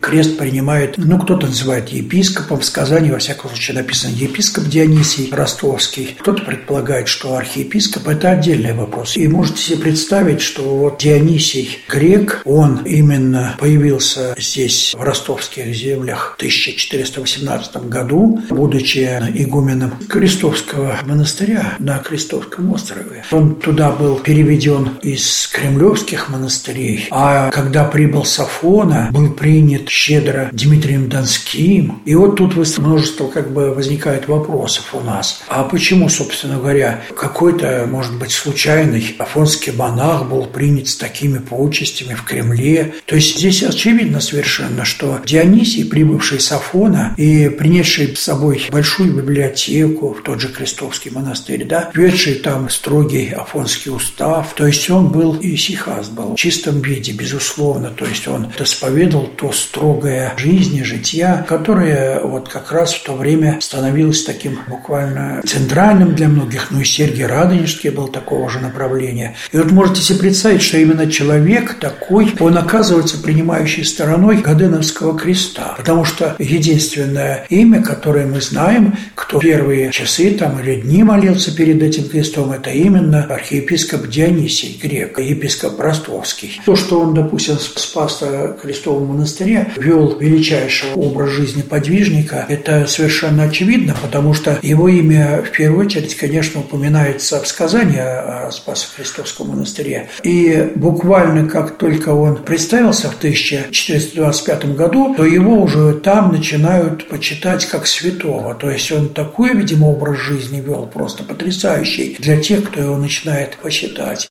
[0.00, 2.60] Крест принимает, ну, кто-то называет епископом.
[2.60, 6.16] В сказании, во всяком случае, написано епископ Дионисий Ростовский.
[6.18, 9.16] Кто-то предполагает, что архиепископ– это отдельный вопрос.
[9.16, 16.32] И можете себе представить, что вот Дионисий грек, он именно появился здесь, в ростовских землях,
[16.32, 18.98] в 1418 году, будучи
[19.34, 23.24] игуменом Крестовского монастыря на Крестовском острове.
[23.30, 31.08] Он туда был переведен из кремлевских монастырей, а когда прибыл Сафона, был принят щедро Дмитрием
[31.08, 32.00] Донским.
[32.04, 35.42] И вот тут множество как бы возникает вопросов у нас.
[35.48, 42.14] А почему, собственно говоря, какой-то, может быть, случайный афонский монах был принят с такими почестями
[42.14, 42.94] в Кремле?
[43.06, 49.12] То есть здесь очевидно совершенно, что Дионисий, прибывший с Афона и принесший с собой большую
[49.14, 55.08] библиотеку в тот же Крестовский монастырь, да, ведший там строгий афонский устав, то есть он
[55.08, 60.82] был и сихаст был в чистом виде, безусловно, то есть он исповедовал то строгое жизни,
[60.82, 66.80] жития, которое вот как раз в то время становилось таким буквально центральным для многих, ну
[66.80, 69.36] и Сергий Радонежский был такого же направления.
[69.52, 75.76] И вот можете себе представить, что именно человек такой, он оказывается принимающей стороной Гаденовского креста,
[75.78, 81.82] потому что единственное имя, которое мы знаем, кто первые часы там или дни молился перед
[81.82, 86.60] этим крестом, это именно архиепископ Дионисий Грек, епископ Ростовский.
[86.66, 88.22] То, что он, допустим, спас
[88.60, 95.50] крестовом монастыре, вел величайший образ жизни подвижника, это совершенно очевидно, потому что его имя в
[95.50, 100.08] первую очередь, конечно, упоминается в сказании о Спасо-Христовском монастыре.
[100.22, 107.64] И буквально как только он представился в 1425 году, то его уже там начинают почитать
[107.66, 108.54] как святого.
[108.54, 113.56] То есть он такой, видимо, образ жизни вел, просто потрясающий для тех, кто его начинает
[113.56, 114.30] почитать.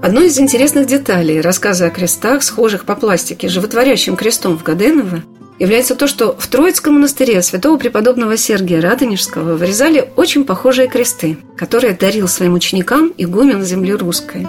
[0.00, 5.24] Одной из интересных деталей рассказа о крестах, схожих по пластике животворящим крестом в Гаденово,
[5.58, 11.94] является то, что в Троицком монастыре святого преподобного Сергия Радонежского вырезали очень похожие кресты, которые
[11.94, 14.46] дарил своим ученикам игумен земли русской.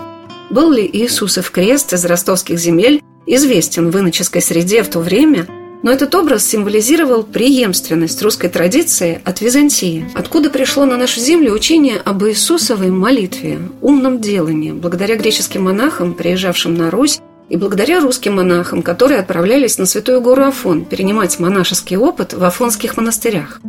[0.51, 5.47] Был ли Иисусов крест из ростовских земель известен в иноческой среде в то время–
[5.81, 11.97] но этот образ символизировал преемственность русской традиции от Византии, откуда пришло на нашу землю учение
[12.03, 18.83] об Иисусовой молитве, умном делании, благодаря греческим монахам, приезжавшим на Русь, и благодаря русским монахам,
[18.83, 23.59] которые отправлялись на Святую гору Афон перенимать монашеский опыт в афонских монастырях.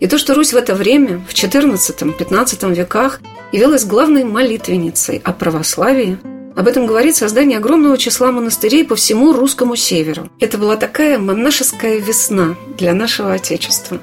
[0.00, 3.20] И то, что Русь в это время, в XIV-XV веках,
[3.52, 6.18] явилась главной молитвенницей о православии–
[6.56, 10.28] об этом говорит создание огромного числа монастырей по всему русскому северу.
[10.40, 13.98] Это была такая монашеская весна для нашего Отечества.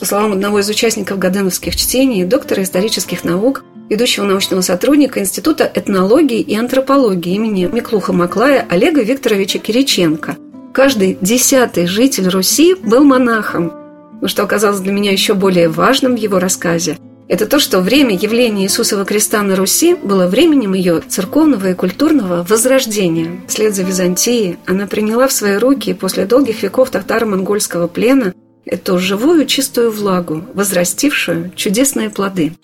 [0.00, 6.40] По словам одного из участников Гаденовских чтений, доктора исторических наук, ведущего научного сотрудника Института этнологии
[6.40, 10.36] и антропологии имени Миклуха Маклая Олега Викторовича Кириченко,
[10.74, 13.72] каждый десятый житель Руси был монахом.
[14.20, 16.96] Но что оказалось для меня еще более важным в его рассказе–
[17.28, 22.44] это то, что время явления Иисусова креста на Руси было временем ее церковного и культурного
[22.48, 23.40] возрождения.
[23.48, 29.46] Вслед за Византией она приняла в свои руки после долгих веков татаро-монгольского плена эту живую
[29.46, 32.52] чистую влагу, возрастившую чудесные плоды–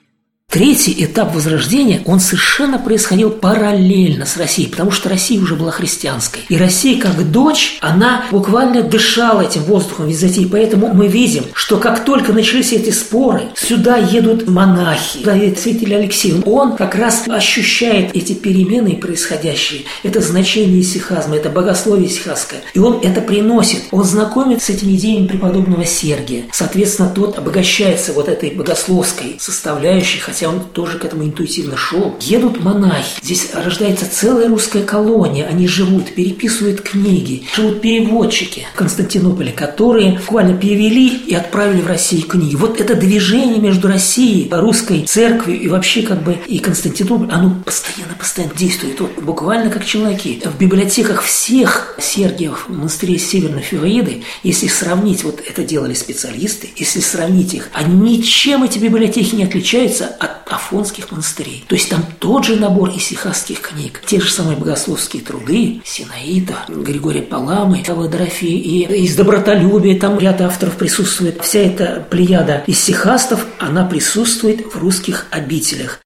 [0.51, 6.41] Третий этап возрождения, он совершенно происходил параллельно с Россией, потому что Россия уже была христианской.
[6.49, 10.49] И Россия, как дочь, она буквально дышала этим воздухом византии.
[10.51, 15.97] Поэтому мы видим, что как только начались эти споры, сюда едут монахи, сюда едет святитель
[15.97, 16.43] Алексей.
[16.47, 22.63] Он как раз ощущает эти перемены происходящие, это значение сихазма, это богословие сихазское.
[22.73, 23.83] И он это приносит.
[23.91, 26.45] Он знакомит с этими идеями преподобного Сергия.
[26.53, 32.15] Соответственно, тот обогащается вот этой богословской составляющей, хотя он тоже к этому интуитивно шел.
[32.21, 39.51] Едут монахи, здесь рождается целая русская колония, они живут, переписывают книги, живут переводчики в Константинополе,
[39.51, 42.55] которые буквально перевели и отправили в Россию книги.
[42.55, 48.15] Вот это движение между Россией, русской церковью и вообще как бы и Константинополь, оно постоянно,
[48.17, 49.01] постоянно действует.
[49.01, 50.41] Вот буквально как человеки.
[50.45, 57.55] В библиотеках всех Сергиев монастырей Северной Филоиды, если сравнить, вот это делали специалисты, если сравнить
[57.55, 61.65] их, они ничем эти библиотеки не отличаются от от афонских монастырей.
[61.69, 67.23] То есть там тот же набор исихасских книг, те же самые богословские труды, Синаида, Григория
[67.23, 71.43] Паламы, Дорофея, и из добротолюбия там ряд авторов присутствует.
[71.43, 76.01] Вся эта плеяда исихастов, она присутствует в русских обителях.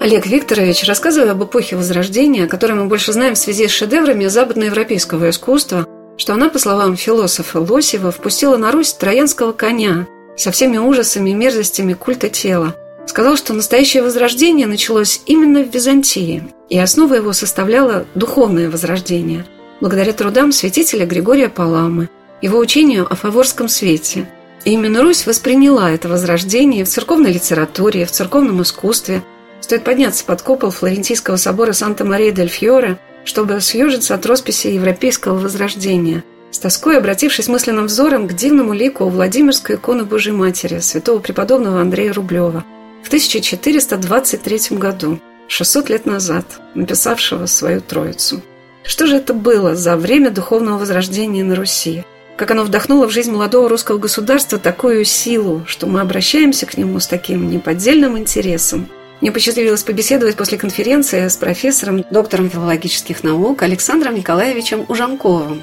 [0.00, 4.26] Олег Викторович, рассказывая об эпохе Возрождения, о которой мы больше знаем в связи с шедеврами
[4.26, 5.86] западноевропейского искусства,
[6.16, 11.34] что она, по словам философа Лосева, впустила на Русь троянского коня– со всеми ужасами и
[11.34, 12.74] мерзостями культа тела.
[13.06, 19.44] Сказал, что настоящее возрождение началось именно в Византии, и основа его составляла духовное возрождение,
[19.80, 22.08] благодаря трудам святителя Григория Паламы,
[22.40, 24.28] его учению о фаворском свете.
[24.64, 29.22] И именно Русь восприняла это возрождение в церковной литературе, в церковном искусстве.
[29.60, 36.98] Стоит подняться под купол Флорентийского собора Санта-Мария-дель-Фьоре, чтобы съежиться от росписи европейского возрождения– с тоской
[36.98, 42.64] обратившись мысленным взором к дивному лику Владимирской иконы Божьей Матери святого преподобного Андрея Рублева
[43.02, 46.44] в 1423 году, 600 лет назад,
[46.74, 48.42] написавшего свою Троицу.
[48.82, 52.04] Что же это было за время духовного возрождения на Руси?
[52.36, 56.98] Как оно вдохнуло в жизнь молодого русского государства такую силу, что мы обращаемся к нему
[56.98, 58.88] с таким неподдельным интересом.
[59.20, 65.62] Мне посчастливилось побеседовать после конференции с профессором, доктором филологических наук Александром Николаевичем Ужанковым,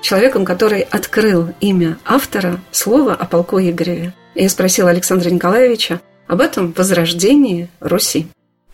[0.00, 4.12] человеком, который открыл имя автора слова о полку Игореве.
[4.34, 8.28] Я спросила Александра Николаевича об этом возрождении Руси.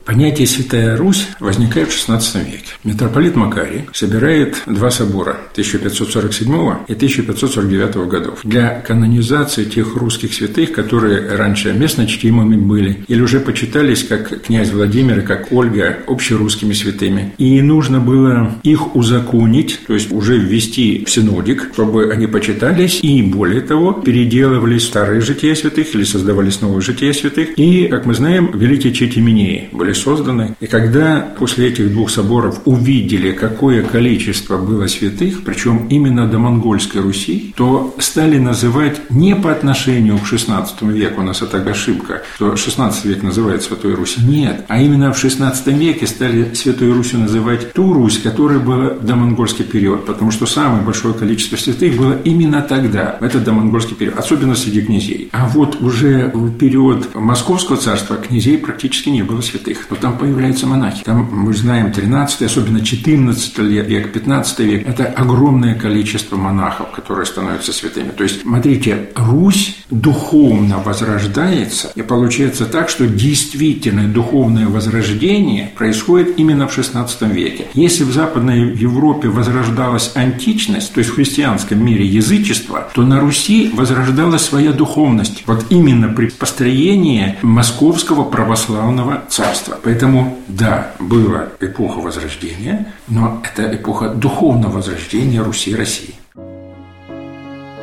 [0.04, 2.74] Понятие «Святая Русь» возникает в XVI веке.
[2.84, 6.48] Митрополит Макарий собирает два собора 1547
[6.88, 13.40] и 1549 годов для канонизации тех русских святых, которые раньше местно чтимыми были или уже
[13.40, 17.32] почитались как князь Владимир как Ольга общерусскими святыми.
[17.38, 23.22] И нужно было их узаконить, то есть уже ввести в синодик, чтобы они почитались и,
[23.22, 27.58] более того, переделывались старые жития святых или создавались новые жития святых.
[27.58, 30.56] И, как мы знаем, великие Четименеи были созданы.
[30.60, 36.98] И когда после этих двух соборов увидели, какое количество было святых, причем именно до Монгольской
[36.98, 42.52] Руси, то стали называть не по отношению к XVI веку, у нас это ошибка, что
[42.52, 44.16] XVI век называет Святой Русь.
[44.18, 49.04] Нет, а именно в XVI веке стали Святой Русью называть ту Русь, которая была в
[49.04, 54.18] домонгольский период, потому что самое большое количество святых было именно тогда, в этот домонгольский период,
[54.18, 55.28] особенно среди князей.
[55.32, 60.66] А вот уже в период Московского царства князей практически не было святых но там появляются
[60.66, 61.04] монахи.
[61.04, 67.72] Там, мы знаем, 13 особенно 14 век, 15 век, это огромное количество монахов, которые становятся
[67.72, 68.10] святыми.
[68.10, 76.66] То есть, смотрите, Русь духовно возрождается, и получается так, что действительное духовное возрождение происходит именно
[76.66, 77.66] в XVI веке.
[77.74, 83.70] Если в Западной Европе возрождалась античность, то есть в христианском мире язычество, то на Руси
[83.74, 85.42] возрождалась своя духовность.
[85.46, 89.73] Вот именно при построении Московского православного царства.
[89.82, 96.14] Поэтому, да, была эпоха Возрождения, но это эпоха духовного возрождения Руси и России.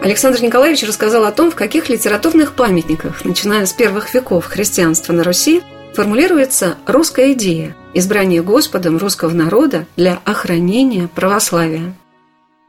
[0.02, 5.24] Александр Николаевич рассказал о том, в каких литературных памятниках, начиная с первых веков христианства на
[5.24, 5.62] Руси,
[5.94, 11.94] формулируется русская идея– избрание Господом русского народа для охранения православия.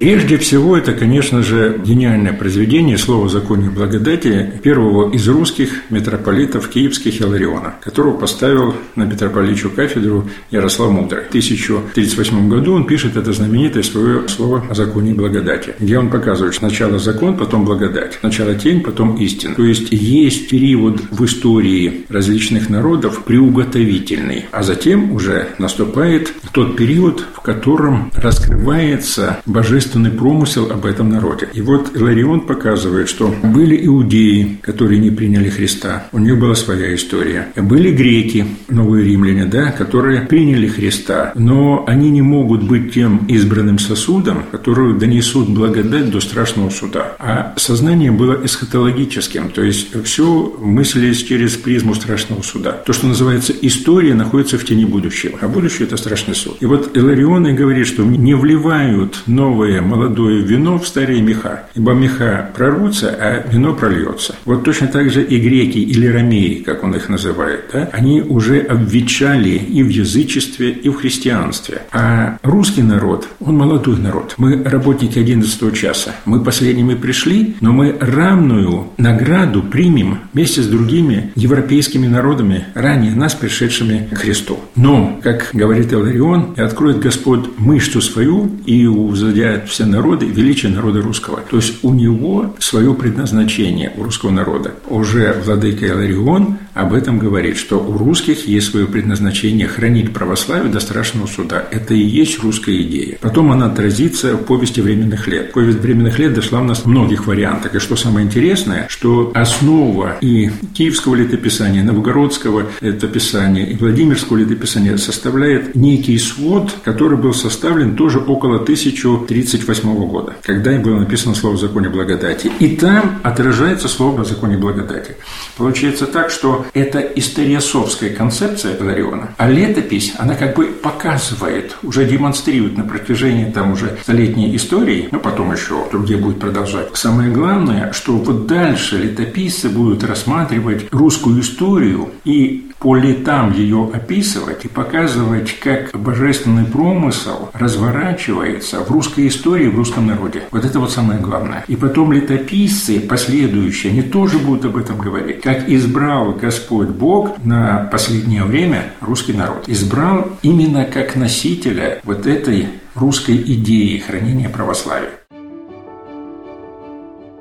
[0.03, 7.21] Прежде всего, это, конечно же, гениальное произведение «Слово законе благодати» первого из русских митрополитов киевских
[7.21, 11.23] Илариона, которого поставил на митрополичью кафедру Ярослав Мудрый.
[11.27, 16.57] В 1038 году он пишет это знаменитое свое «Слово о законе благодати», где он показывает
[16.57, 19.55] сначала закон, потом благодать, сначала тень, потом истина.
[19.55, 27.25] То есть есть период в истории различных народов приуготовительный, а затем уже наступает тот период,
[27.35, 31.49] в котором раскрывается божественный божественный промысел об этом народе.
[31.53, 36.07] И вот Иларион показывает, что были иудеи, которые не приняли Христа.
[36.13, 37.49] У них была своя история.
[37.57, 43.79] Были греки, новые римляне, да, которые приняли Христа, но они не могут быть тем избранным
[43.79, 47.17] сосудом, который донесут благодать до страшного суда.
[47.19, 52.73] А сознание было эсхатологическим, то есть все мыслились через призму страшного суда.
[52.73, 56.57] То, что называется история, находится в тени будущего, а будущее– это страшный суд.
[56.61, 61.93] И вот Иларион и говорит, что не вливают новые молодое вино в старые меха, ибо
[61.93, 64.35] меха прорвутся, а вино прольется.
[64.45, 68.59] Вот точно так же и греки или ромеи, как он их называет, да, они уже
[68.61, 71.83] обветчали и в язычестве, и в христианстве.
[71.93, 74.35] А русский народ, он молодой народ.
[74.39, 76.15] Мы работники 11 часа.
[76.25, 83.35] Мы последними пришли, но мы равную награду примем вместе с другими европейскими народами, ранее нас
[83.35, 84.59] пришедшими к Христу.
[84.77, 91.41] Но, как говорит Иларион, откроет Господь мышцу свою и узадят все народы, величие народа русского.
[91.51, 94.75] То есть у него свое предназначение, у русского народа.
[94.89, 100.81] Уже владыка Иларион об этом говорит, что у русских есть свое предназначение хранить православие до
[100.81, 101.65] страшного суда.
[101.71, 103.19] Это и есть русская идея.
[103.21, 105.53] Потом она отразится в повести временных лет.
[105.53, 107.75] Повесть временных лет дошла у нас многих вариантах.
[107.75, 115.75] И что самое интересное, что основа и киевского летописания, новгородского летописания и Владимирского летописания составляет
[115.75, 121.57] некий свод, который был составлен тоже около 1030 1938 года, когда и было написано слово
[121.57, 122.51] законе благодати.
[122.59, 125.17] И там отражается слово законе благодати.
[125.57, 132.77] Получается так, что это историосовская концепция Илариона, а летопись, она как бы показывает, уже демонстрирует
[132.77, 136.89] на протяжении там уже столетней истории, ну потом еще другие будут продолжать.
[136.95, 144.65] Самое главное, что вот дальше летописцы будут рассматривать русскую историю и по летам ее описывать
[144.65, 150.43] и показывать, как божественный промысел разворачивается в русской истории, в русском народе.
[150.51, 151.65] Вот это вот самое главное.
[151.69, 155.43] И потом летописцы последующие, они тоже будут об этом говорить.
[155.43, 162.69] Как избрал Господь Бог на последнее время русский народ избрал именно как носителя вот этой
[162.95, 165.09] русской идеи хранения православия.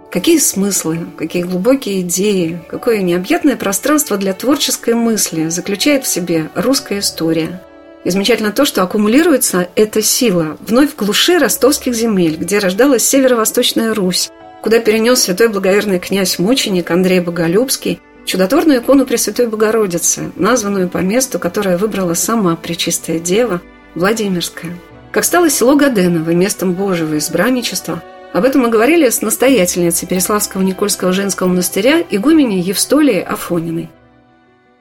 [0.09, 6.99] Какие смыслы, какие глубокие идеи, какое необъятное пространство для творческой мысли заключает в себе русская
[6.99, 7.61] история.
[8.05, 13.93] И замечательно то, что аккумулируется эта сила вновь в глуши ростовских земель, где рождалась северо-восточная
[13.93, 14.31] Русь,
[14.63, 21.77] куда перенес святой благоверный князь-мученик Андрей Боголюбский чудотворную икону Пресвятой Богородицы, названную по месту, которое
[21.77, 23.61] выбрала сама Пречистая Дева,
[23.95, 24.73] Владимирская.
[25.11, 28.03] Как стало село Гаденово местом Божьего избранничества–
[28.33, 33.89] об этом мы говорили с настоятельницей Переславского Никольского женского монастыря игуменей Евстолией Афониной.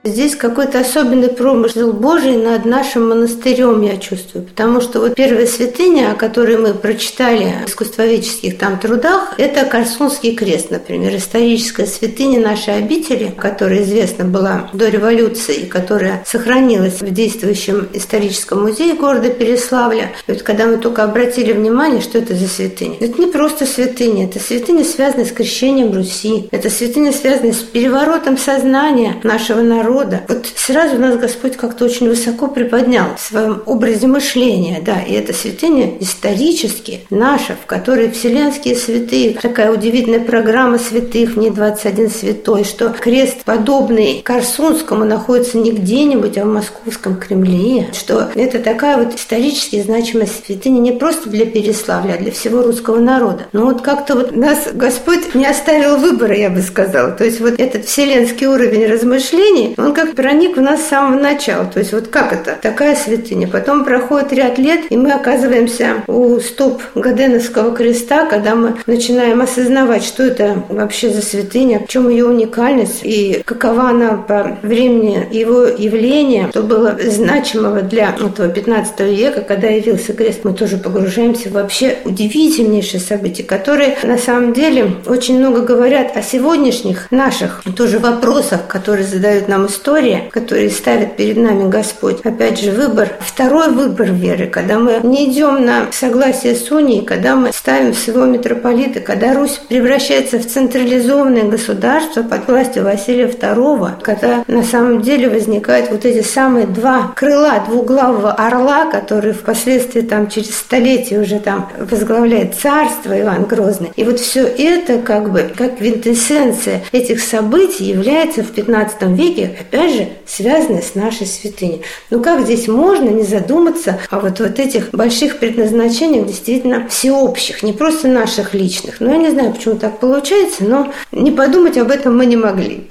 [0.03, 4.47] Здесь какой-то особенный промысел Божий над нашим монастырем, я чувствую.
[4.47, 10.35] Потому что вот первая святыня, о которой мы прочитали в искусствоведческих там трудах, это Корсунский
[10.35, 17.87] крест, например, историческая святыня нашей обители, которая известна была до революции, которая сохранилась в действующем
[17.93, 20.13] историческом музее города Переславля.
[20.27, 22.97] И вот когда мы только обратили внимание, что это за святыня.
[23.01, 26.49] Это не просто святыня, это святыня, связанная с крещением Руси.
[26.53, 30.23] Это святыня, связанная с переворотом сознания нашего народа народа.
[30.29, 35.33] Вот сразу нас Господь как-то очень высоко приподнял в своем образе мышления, да, и это
[35.33, 42.65] святыня исторически наша, в которой вселенские святые, такая удивительная программа святых, в ней 21 святой,
[42.65, 49.15] что крест, подобный Корсунскому, находится не где-нибудь, а в московском Кремле, что это такая вот
[49.15, 53.47] исторически значимая святыня не просто для Переславля, а для всего русского народа.
[53.53, 57.11] Но вот как-то вот нас Господь не оставил выбора, я бы сказала.
[57.11, 61.65] То есть вот этот вселенский уровень размышлений, он как проник в нас с самого начала.
[61.65, 62.59] То есть вот как это?
[62.61, 63.49] Такая святыня.
[63.49, 70.05] Потом проходит ряд лет, и мы оказываемся у стоп Гаденовского креста, когда мы начинаем осознавать,
[70.05, 75.65] что это вообще за святыня, в чем ее уникальность и какова она по времени его
[75.65, 80.41] явления, что было значимого для этого 15 века, когда явился крест.
[80.45, 86.23] Мы тоже погружаемся в вообще удивительнейшие события, которые на самом деле очень много говорят о
[86.23, 92.21] сегодняшних наших тоже вопросах, которые задают нам история, которую ставит перед нами Господь.
[92.25, 97.37] Опять же, выбор, второй выбор веры, когда мы не идем на согласие с Унией, когда
[97.37, 104.45] мы ставим своего митрополита, когда Русь превращается в централизованное государство под властью Василия II, когда
[104.47, 110.55] на самом деле возникают вот эти самые два крыла двуглавого орла, которые впоследствии там через
[110.57, 113.93] столетия уже там возглавляет царство Иван Грозный.
[113.97, 119.95] И вот все это как бы как квинтэссенция этих событий является в 15 веке опять
[119.95, 121.83] же, связанные с нашей святыней.
[122.11, 127.73] Ну как здесь можно не задуматься о вот, вот этих больших предназначениях действительно всеобщих, не
[127.73, 129.01] просто наших личных.
[129.01, 132.89] Ну я не знаю, почему так получается, но не подумать об этом мы не могли.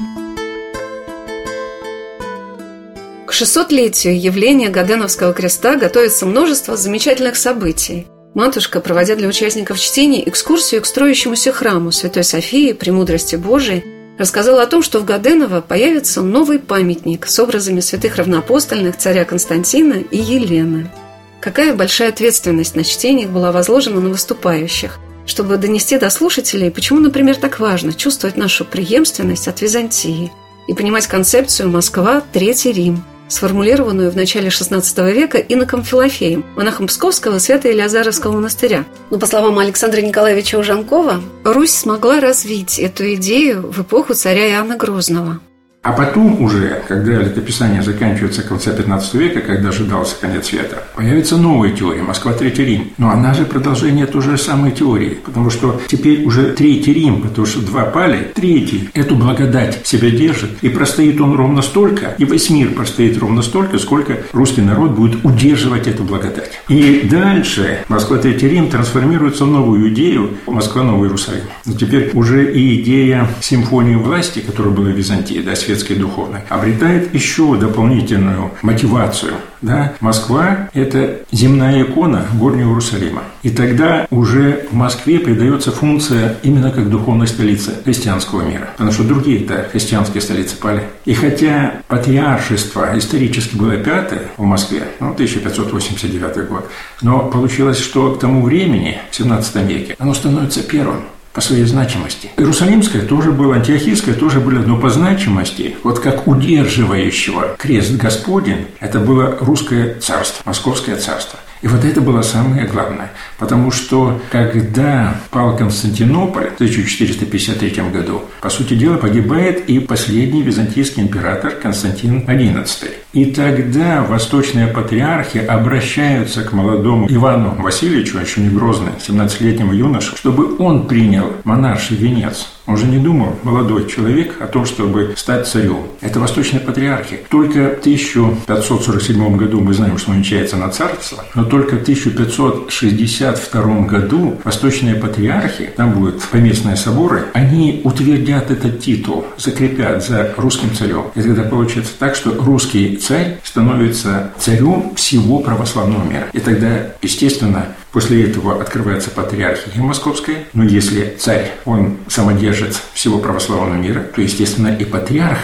[3.25, 8.07] К 600-летию явления Гаденовского креста готовится множество замечательных событий.
[8.33, 13.83] Матушка, проводя для участников чтений экскурсию к строящемуся храму Святой Софии, Премудрости Божией,
[14.19, 19.93] рассказал о том, что в Гаденово появится новый памятник с образами святых равноапостольных царя Константина
[19.93, 20.91] и Елены.
[21.39, 27.37] Какая большая ответственность на чтениях была возложена на выступающих, чтобы донести до слушателей, почему, например,
[27.37, 30.31] так важно чувствовать нашу преемственность от Византии
[30.67, 37.39] и понимать концепцию «Москва– Третий Рим», сформулированную в начале XVI века иноком Филофеем, монахом Псковского
[37.39, 38.85] Свято-Илиазаровского монастыря.
[39.09, 44.75] Но, по словам Александра Николаевича Ужанкова, Русь смогла развить эту идею в эпоху царя Иоанна
[44.75, 45.39] Грозного.
[45.81, 51.71] А потом уже, когда летописание заканчивается конца 15 века, когда ожидался конец света, появится новая
[51.71, 52.91] теория «Москва, Третий Рим».
[52.97, 57.47] Но она же продолжение той же самой теории, потому что теперь уже Третий Рим, потому
[57.47, 62.49] что два пали, третий эту благодать себя держит, и простоит он ровно столько, и весь
[62.49, 66.59] мир простоит ровно столько, сколько русский народ будет удерживать эту благодать.
[66.67, 71.43] И дальше Москва, Третий Рим трансформируется в новую идею Москва, Новый Иерусалим.
[71.65, 77.13] Но теперь уже и идея симфонии власти, которая была в Византии, да, светской духовной, обретает
[77.13, 79.33] еще дополнительную мотивацию.
[79.61, 79.93] Да?
[79.99, 83.23] Москва– это земная икона Горнего Иерусалима.
[83.43, 88.69] И тогда уже в Москве придается функция именно как духовной столицы христианского мира.
[88.73, 90.83] Потому что другие-то христианские столицы пали.
[91.05, 96.69] И хотя патриаршество исторически было пятое в Москве, ну, 1589 год,
[97.01, 101.03] но получилось, что к тому времени, в 17 веке, оно становится первым
[101.39, 102.31] по своей значимости.
[102.35, 108.99] Иерусалимская тоже была, Антиохийская тоже были, но по значимости, вот как удерживающего крест Господень, это
[108.99, 111.39] было русское царство, московское царство.
[111.61, 113.11] И вот это было самое главное.
[113.37, 121.03] Потому что когда пал Константинополь в 1453 году, по сути дела, погибает и последний византийский
[121.03, 122.91] император Константин XI.
[123.11, 130.57] И тогда восточные патриархи обращаются к молодому Ивану Васильевичу, еще не Грозный, 17-летнему юноше, чтобы
[130.57, 132.47] он принял монарший венец.
[132.69, 135.87] Он же не думал, молодой человек, о том, чтобы стать царем.
[136.01, 137.21] Это восточные патриархи.
[137.27, 143.87] Только в 1547 году мы знаем, что он венчается на царство, но только в 1562
[143.87, 151.05] году восточные патриархи, там будут поместные соборы, они утвердят этот титул, закрепят за русским царем.
[151.15, 156.27] И тогда получается так, что русский царь становится царем всего православного мира.
[156.33, 160.45] И тогда, естественно, после этого открывается патриархия Московская.
[160.53, 165.39] Но если царь, он самодержец всего православного мира, то, естественно, и патриарх,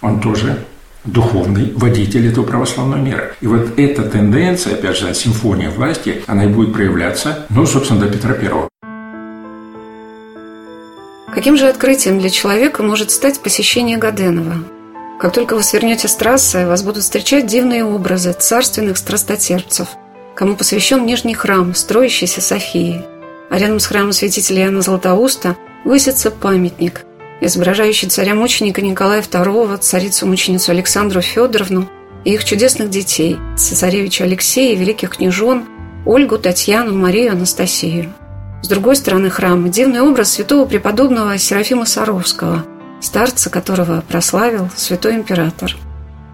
[0.00, 0.64] он тоже
[1.04, 3.32] духовный водитель этого православного мира.
[3.40, 8.08] И вот эта тенденция, опять же, симфония власти, она и будет проявляться, ну, собственно, до
[8.08, 8.68] Петра Первого.
[11.32, 14.64] Каким же открытием для человека может стать посещение Гаденова?
[15.20, 19.88] Как только вы свернете с трассы, вас будут встречать дивные образы царственных страстотерпцев,
[20.36, 23.02] кому посвящен Нижний храм, строящийся Софии.
[23.50, 27.04] А рядом с храмом святителя Иоанна Златоуста высится памятник,
[27.40, 31.88] изображающий царя-мученика Николая II, царицу-мученицу Александру Федоровну
[32.24, 35.64] и их чудесных детей, цесаревича Алексея, великих княжон,
[36.04, 38.12] Ольгу, Татьяну, Марию, Анастасию.
[38.62, 42.64] С другой стороны храма дивный образ святого преподобного Серафима Саровского–
[43.00, 45.76] старца которого прославил святой император.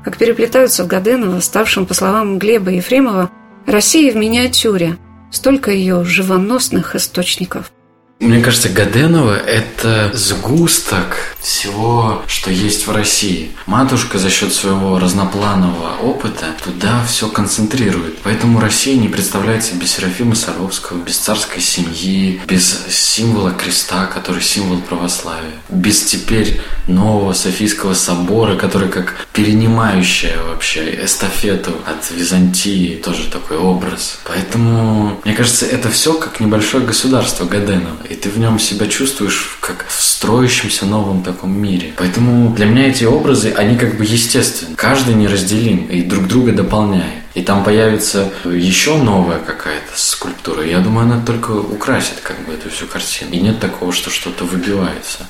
[0.04, 3.30] Как переплетаются в Гаденово, ставшем, по словам Глеба Ефремова,
[3.66, 4.98] Россия в миниатюре,
[5.30, 7.72] столько ее живоносных источников–
[8.22, 13.50] мне кажется, Гаденова– это сгусток всего, что есть в России.
[13.66, 18.18] Матушка за счет своего разнопланового опыта туда все концентрирует.
[18.22, 24.78] Поэтому Россия не представляет себе Серафима Саровского без царской семьи, без символа креста, который символ
[24.78, 33.56] православия, без теперь нового Софийского собора, который как перенимающая вообще эстафету от Византии, тоже такой
[33.56, 34.20] образ.
[34.24, 39.56] Поэтому, мне кажется, это все как небольшое государство Гаденова и ты в нем себя чувствуешь
[39.60, 41.94] как в строящемся новом таком мире.
[41.96, 44.76] Поэтому для меня эти образы, они как бы естественны.
[44.76, 47.22] Каждый неразделим и друг друга дополняет.
[47.34, 50.62] И там появится еще новая какая-то скульптура.
[50.62, 53.30] Я думаю, она только украсит как бы эту всю картину.
[53.32, 55.26] И нет такого, что что-то выбивается.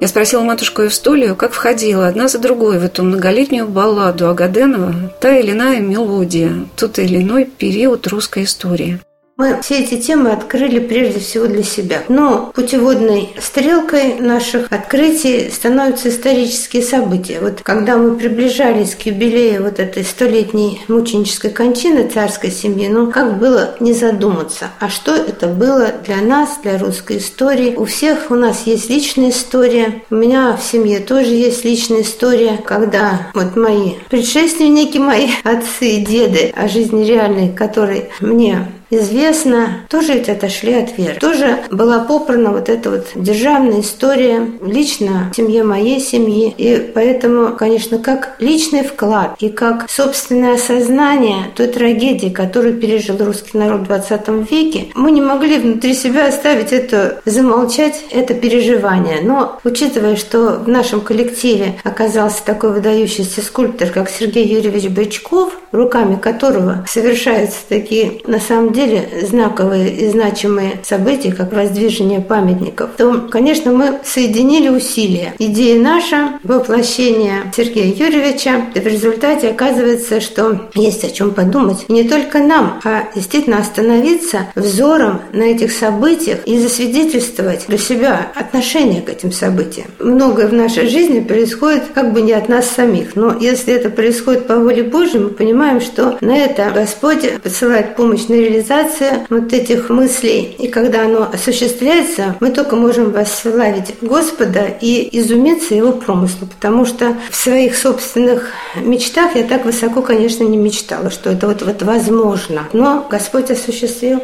[0.00, 5.36] Я спросила матушку Евстолию, как входила одна за другой в эту многолетнюю балладу Агаденова та
[5.36, 9.00] или иная мелодия, тот или иной период русской истории.
[9.38, 12.02] Мы все эти темы открыли прежде всего для себя.
[12.08, 17.40] Но путеводной стрелкой наших открытий становятся исторические события.
[17.40, 23.38] Вот когда мы приближались к юбилею вот этой столетней мученической кончины царской семьи, ну как
[23.38, 27.74] было не задуматься, а что это было для нас, для русской истории.
[27.74, 30.02] У всех у нас есть личная история.
[30.10, 36.04] У меня в семье тоже есть личная история, когда вот мои предшественники, мои отцы и
[36.04, 41.18] деды о жизни реальной, которой мне известно, тоже ведь отошли от веры.
[41.18, 46.54] Тоже была попрана вот эта вот державная история лично в семье моей семьи.
[46.56, 53.56] И поэтому, конечно, как личный вклад и как собственное осознание той трагедии, которую пережил русский
[53.56, 59.20] народ в 20 веке, мы не могли внутри себя оставить это, замолчать это переживание.
[59.22, 66.16] Но учитывая, что в нашем коллективе оказался такой выдающийся скульптор, как Сергей Юрьевич Бычков, руками
[66.16, 73.72] которого совершаются такие, на самом деле, знаковые и значимые события, как воздвижение памятников, то, конечно,
[73.72, 75.34] мы соединили усилия.
[75.38, 81.86] Идея наша, воплощение Сергея Юрьевича, в результате оказывается, что есть о чем подумать.
[81.88, 88.28] И не только нам, а действительно остановиться взором на этих событиях и засвидетельствовать для себя
[88.34, 89.88] отношение к этим событиям.
[89.98, 94.46] Многое в нашей жизни происходит как бы не от нас самих, но если это происходит
[94.46, 99.88] по воле Божьей, мы понимаем, что на это Господь посылает помощь на реализацию вот этих
[99.90, 100.54] мыслей.
[100.58, 107.16] И когда оно осуществляется, мы только можем восславить Господа и изумиться Его промыслу, потому что
[107.30, 112.68] в своих собственных мечтах я так высоко, конечно, не мечтала, что это вот, вот возможно.
[112.72, 114.22] Но Господь осуществил.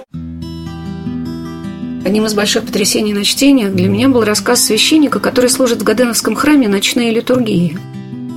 [2.05, 6.36] Одним из больших потрясений на чтениях для меня был рассказ священника, который служит в Гаденовском
[6.36, 7.76] храме ночные литургии.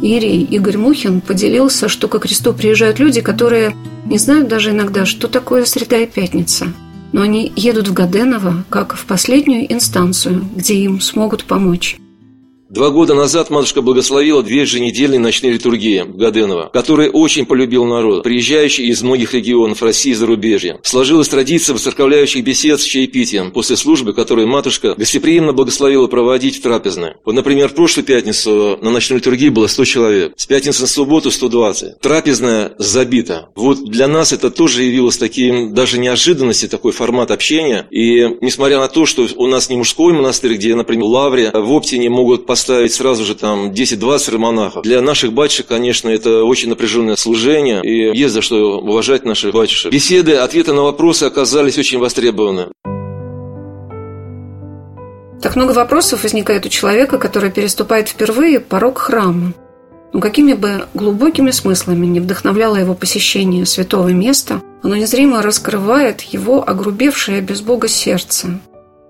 [0.02, 3.76] Ирий Игорь Мухин поделился, что ко кресту приезжают люди, которые
[4.06, 6.68] не знают даже иногда, что такое среда и пятница.
[7.12, 11.97] Но они едут в Гаденово как в последнюю инстанцию, где им смогут помочь.
[12.72, 18.86] Два года назад матушка благословила две еженедельные ночные литургии Гаденова, которые очень полюбил народ, приезжающий
[18.86, 20.80] из многих регионов России и зарубежья.
[20.82, 27.15] Сложилась традиция воцерковляющих бесед с чаепитием после службы, которую матушка гостеприимно благословила проводить в трапезной.
[27.26, 31.30] Вот, например, в прошлую пятницу на ночной литургии было 100 человек, с пятницы на субботу
[31.30, 31.99] 120.
[31.99, 33.49] Трапезная забита.
[33.53, 37.86] Вот для нас это тоже явилось таким даже неожиданностью, такой формат общения.
[37.91, 41.69] И несмотря на то, что у нас не мужской монастырь, где, например, в Лавре, в
[41.74, 44.84] Оптине могут поставить сразу же там 10-20 монахов.
[44.84, 49.91] Для наших батюшек, конечно, это очень напряженное служение, и есть за что уважать наших батюшек.
[49.91, 52.68] Беседы, ответы на вопросы оказались очень востребованы.
[55.41, 59.53] Так много вопросов возникает у человека, который переступает впервые порог храма.
[60.14, 66.64] Но какими бы глубокими смыслами не вдохновляло его посещение святого места, оно незримо раскрывает его
[66.70, 68.59] огрубевшее без Бога сердце.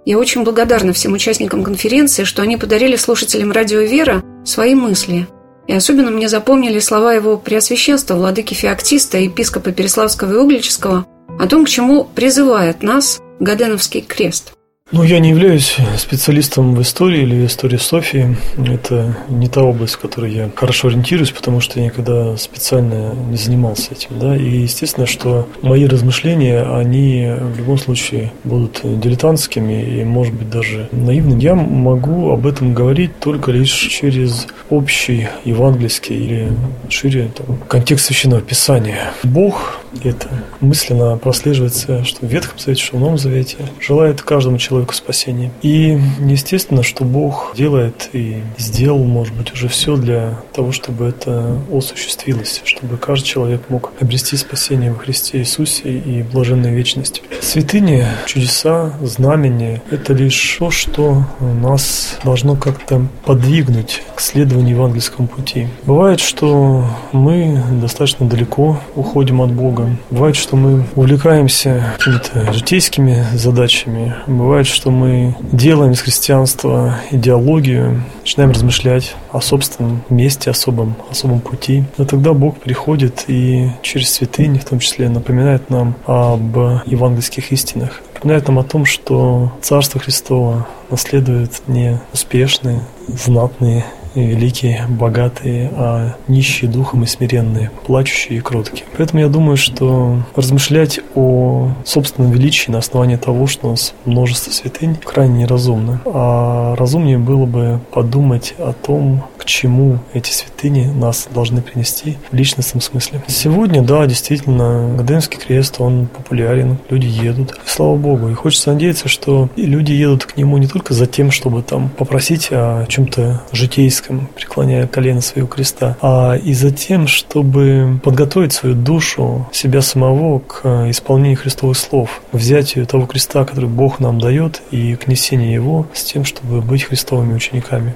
[0.05, 5.27] Я очень благодарна всем участникам конференции, что они подарили слушателям радио «Вера» свои мысли.
[5.67, 11.05] И особенно мне запомнили слова его преосвященства, владыки Феоктиста, епископа Переславского и Углического,
[11.39, 14.53] о том, к чему призывает нас Гаденовский крест–
[14.91, 18.37] ну, я не являюсь специалистом в истории или истории Софии.
[18.57, 23.37] Это не та область, в которой я хорошо ориентируюсь, потому что я никогда специально не
[23.37, 24.19] занимался этим.
[24.19, 24.35] Да?
[24.35, 30.89] И естественно, что мои размышления, они в любом случае будут дилетантскими и, может быть, даже
[30.91, 31.41] наивными.
[31.41, 36.51] Я могу об этом говорить только лишь через общий евангельский или
[36.89, 39.11] шире там, контекст Священного Писания.
[39.23, 40.29] Бог, это
[40.59, 45.51] мысленно прослеживается, что в Ветхом Завете, что в Новом Завете, желает каждому человеку спасение.
[45.61, 51.57] И естественно, что Бог делает и сделал, может быть, уже все для того, чтобы это
[51.71, 57.21] осуществилось, чтобы каждый человек мог обрести спасение во Христе Иисусе и блаженную вечность.
[57.41, 65.67] Святыни, чудеса, знамения– это лишь то, что нас должно как-то подвигнуть к следованию евангельскому пути.
[65.83, 69.80] Бывает, что мы достаточно далеко уходим от Бога.
[70.09, 74.15] Бывает, что мы увлекаемся какими-то житейскими задачами.
[74.27, 81.83] Бывает, что мы делаем из христианства идеологию, начинаем размышлять о собственном месте, особом, особом пути.
[81.97, 88.01] Но тогда Бог приходит и через святыни, в том числе, напоминает нам об евангельских истинах.
[88.15, 96.69] Напоминает нам о том, что Царство Христово наследуют не успешные, знатные великие, богатые, а нищие
[96.69, 98.85] духом и смиренные, плачущие и кроткие.
[98.97, 104.51] Поэтому я думаю, что размышлять о собственном величии на основании того, что у нас множество
[104.51, 106.01] святынь, крайне неразумно.
[106.05, 112.35] А разумнее было бы подумать о том, к чему эти святыни нас должны принести в
[112.35, 113.23] личностном смысле.
[113.27, 117.53] Сегодня, да, действительно, Гаденский крест, он популярен, люди едут.
[117.53, 118.29] И слава Богу.
[118.29, 122.49] И хочется надеяться, что люди едут к нему не только за тем, чтобы там попросить
[122.51, 129.49] о чем-то житейском, преклоняя колено своего креста, а и за тем, чтобы подготовить свою душу,
[129.51, 135.07] себя самого к исполнению Христовых слов, взятию того креста, который Бог нам дает, и к
[135.07, 137.95] несению его с тем, чтобы быть Христовыми учениками.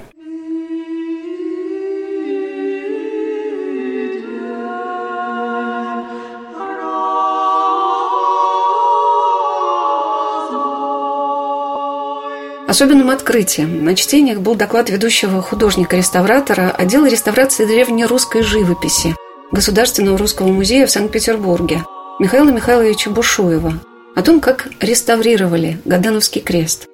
[12.66, 19.14] Особенным открытием на чтениях был доклад ведущего художника-реставратора отдела реставрации древнерусской живописи
[19.52, 21.84] Государственного русского музея в Санкт-Петербурге
[22.18, 23.74] Михаила Михайловича Бушуева
[24.16, 26.88] о том, как реставрировали Гадановский крест.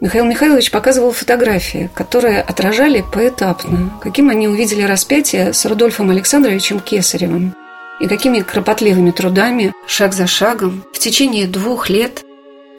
[0.00, 7.54] Михаил Михайлович показывал фотографии, которые отражали поэтапно, каким они увидели распятие с Рудольфом Александровичем Кесаревым
[8.00, 12.24] и какими кропотливыми трудами, шаг за шагом, в течение двух лет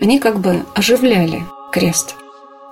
[0.02, 2.16] они как бы оживляли крест–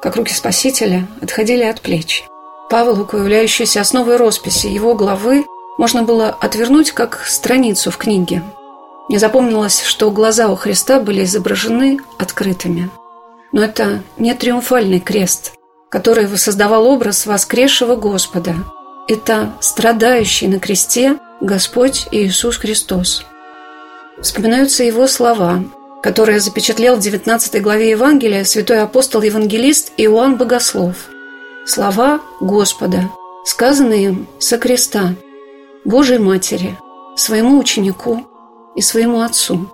[0.01, 2.25] как руки Спасителя, отходили от плеч.
[2.69, 5.45] Павлу, являющийся основой росписи его главы,
[5.77, 8.43] можно было отвернуть как страницу в книге.
[9.09, 12.89] Мне запомнилось, что глаза у Христа были изображены открытыми.
[13.51, 15.53] Но это не триумфальный крест,
[15.89, 18.55] который воссоздавал образ воскресшего Господа.
[19.07, 23.25] Это страдающий на кресте Господь Иисус Христос.
[24.21, 25.63] Вспоминаются его слова
[26.01, 30.95] которое запечатлел в 19 главе Евангелия святой апостол-евангелист Иоанн Богослов.
[31.65, 33.09] Слова Господа,
[33.45, 35.15] сказанные им со креста,
[35.85, 36.75] Божьей Матери,
[37.15, 38.25] своему ученику
[38.75, 39.69] и своему Отцу.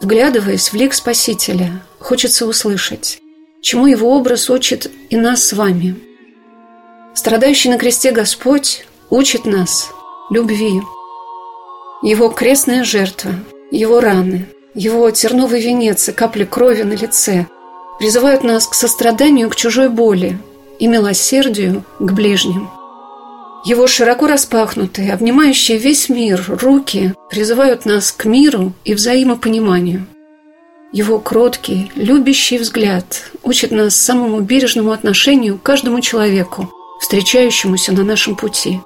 [0.00, 3.20] Вглядываясь в лик Спасителя, хочется услышать,
[3.60, 5.96] чему его образ учит и нас с вами.
[7.14, 9.90] Страдающий на кресте Господь учит нас
[10.30, 10.80] любви.
[12.02, 13.34] Его крестная жертва,
[13.70, 17.46] его раны– его терновый венец и капли крови на лице
[17.98, 20.38] призывают нас к состраданию к чужой боли
[20.78, 22.70] и милосердию к ближним.
[23.64, 30.06] Его широко распахнутые, обнимающие весь мир руки призывают нас к миру и взаимопониманию.
[30.90, 36.70] Его кроткий, любящий взгляд учит нас самому бережному отношению к каждому человеку,
[37.00, 38.80] встречающемуся на нашем пути.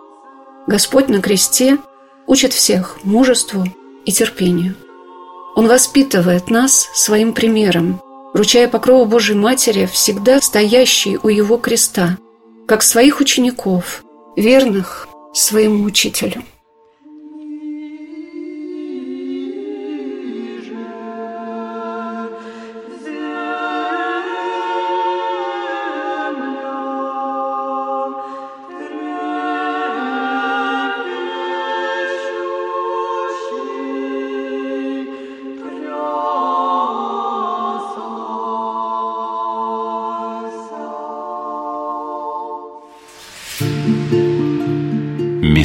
[0.67, 1.79] Господь на кресте
[2.27, 3.65] учит всех мужеству
[4.05, 4.75] и терпению.
[5.57, 8.01] Он воспитывает нас своим примером,
[8.35, 12.19] вручая покрову Божьей Матери, всегда стоящей у Его креста,
[12.69, 14.05] как своих учеников,
[14.37, 16.43] верных своему учителю.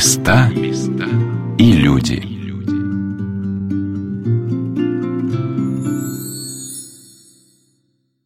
[0.02, 0.50] Места
[1.60, 2.31] и люди.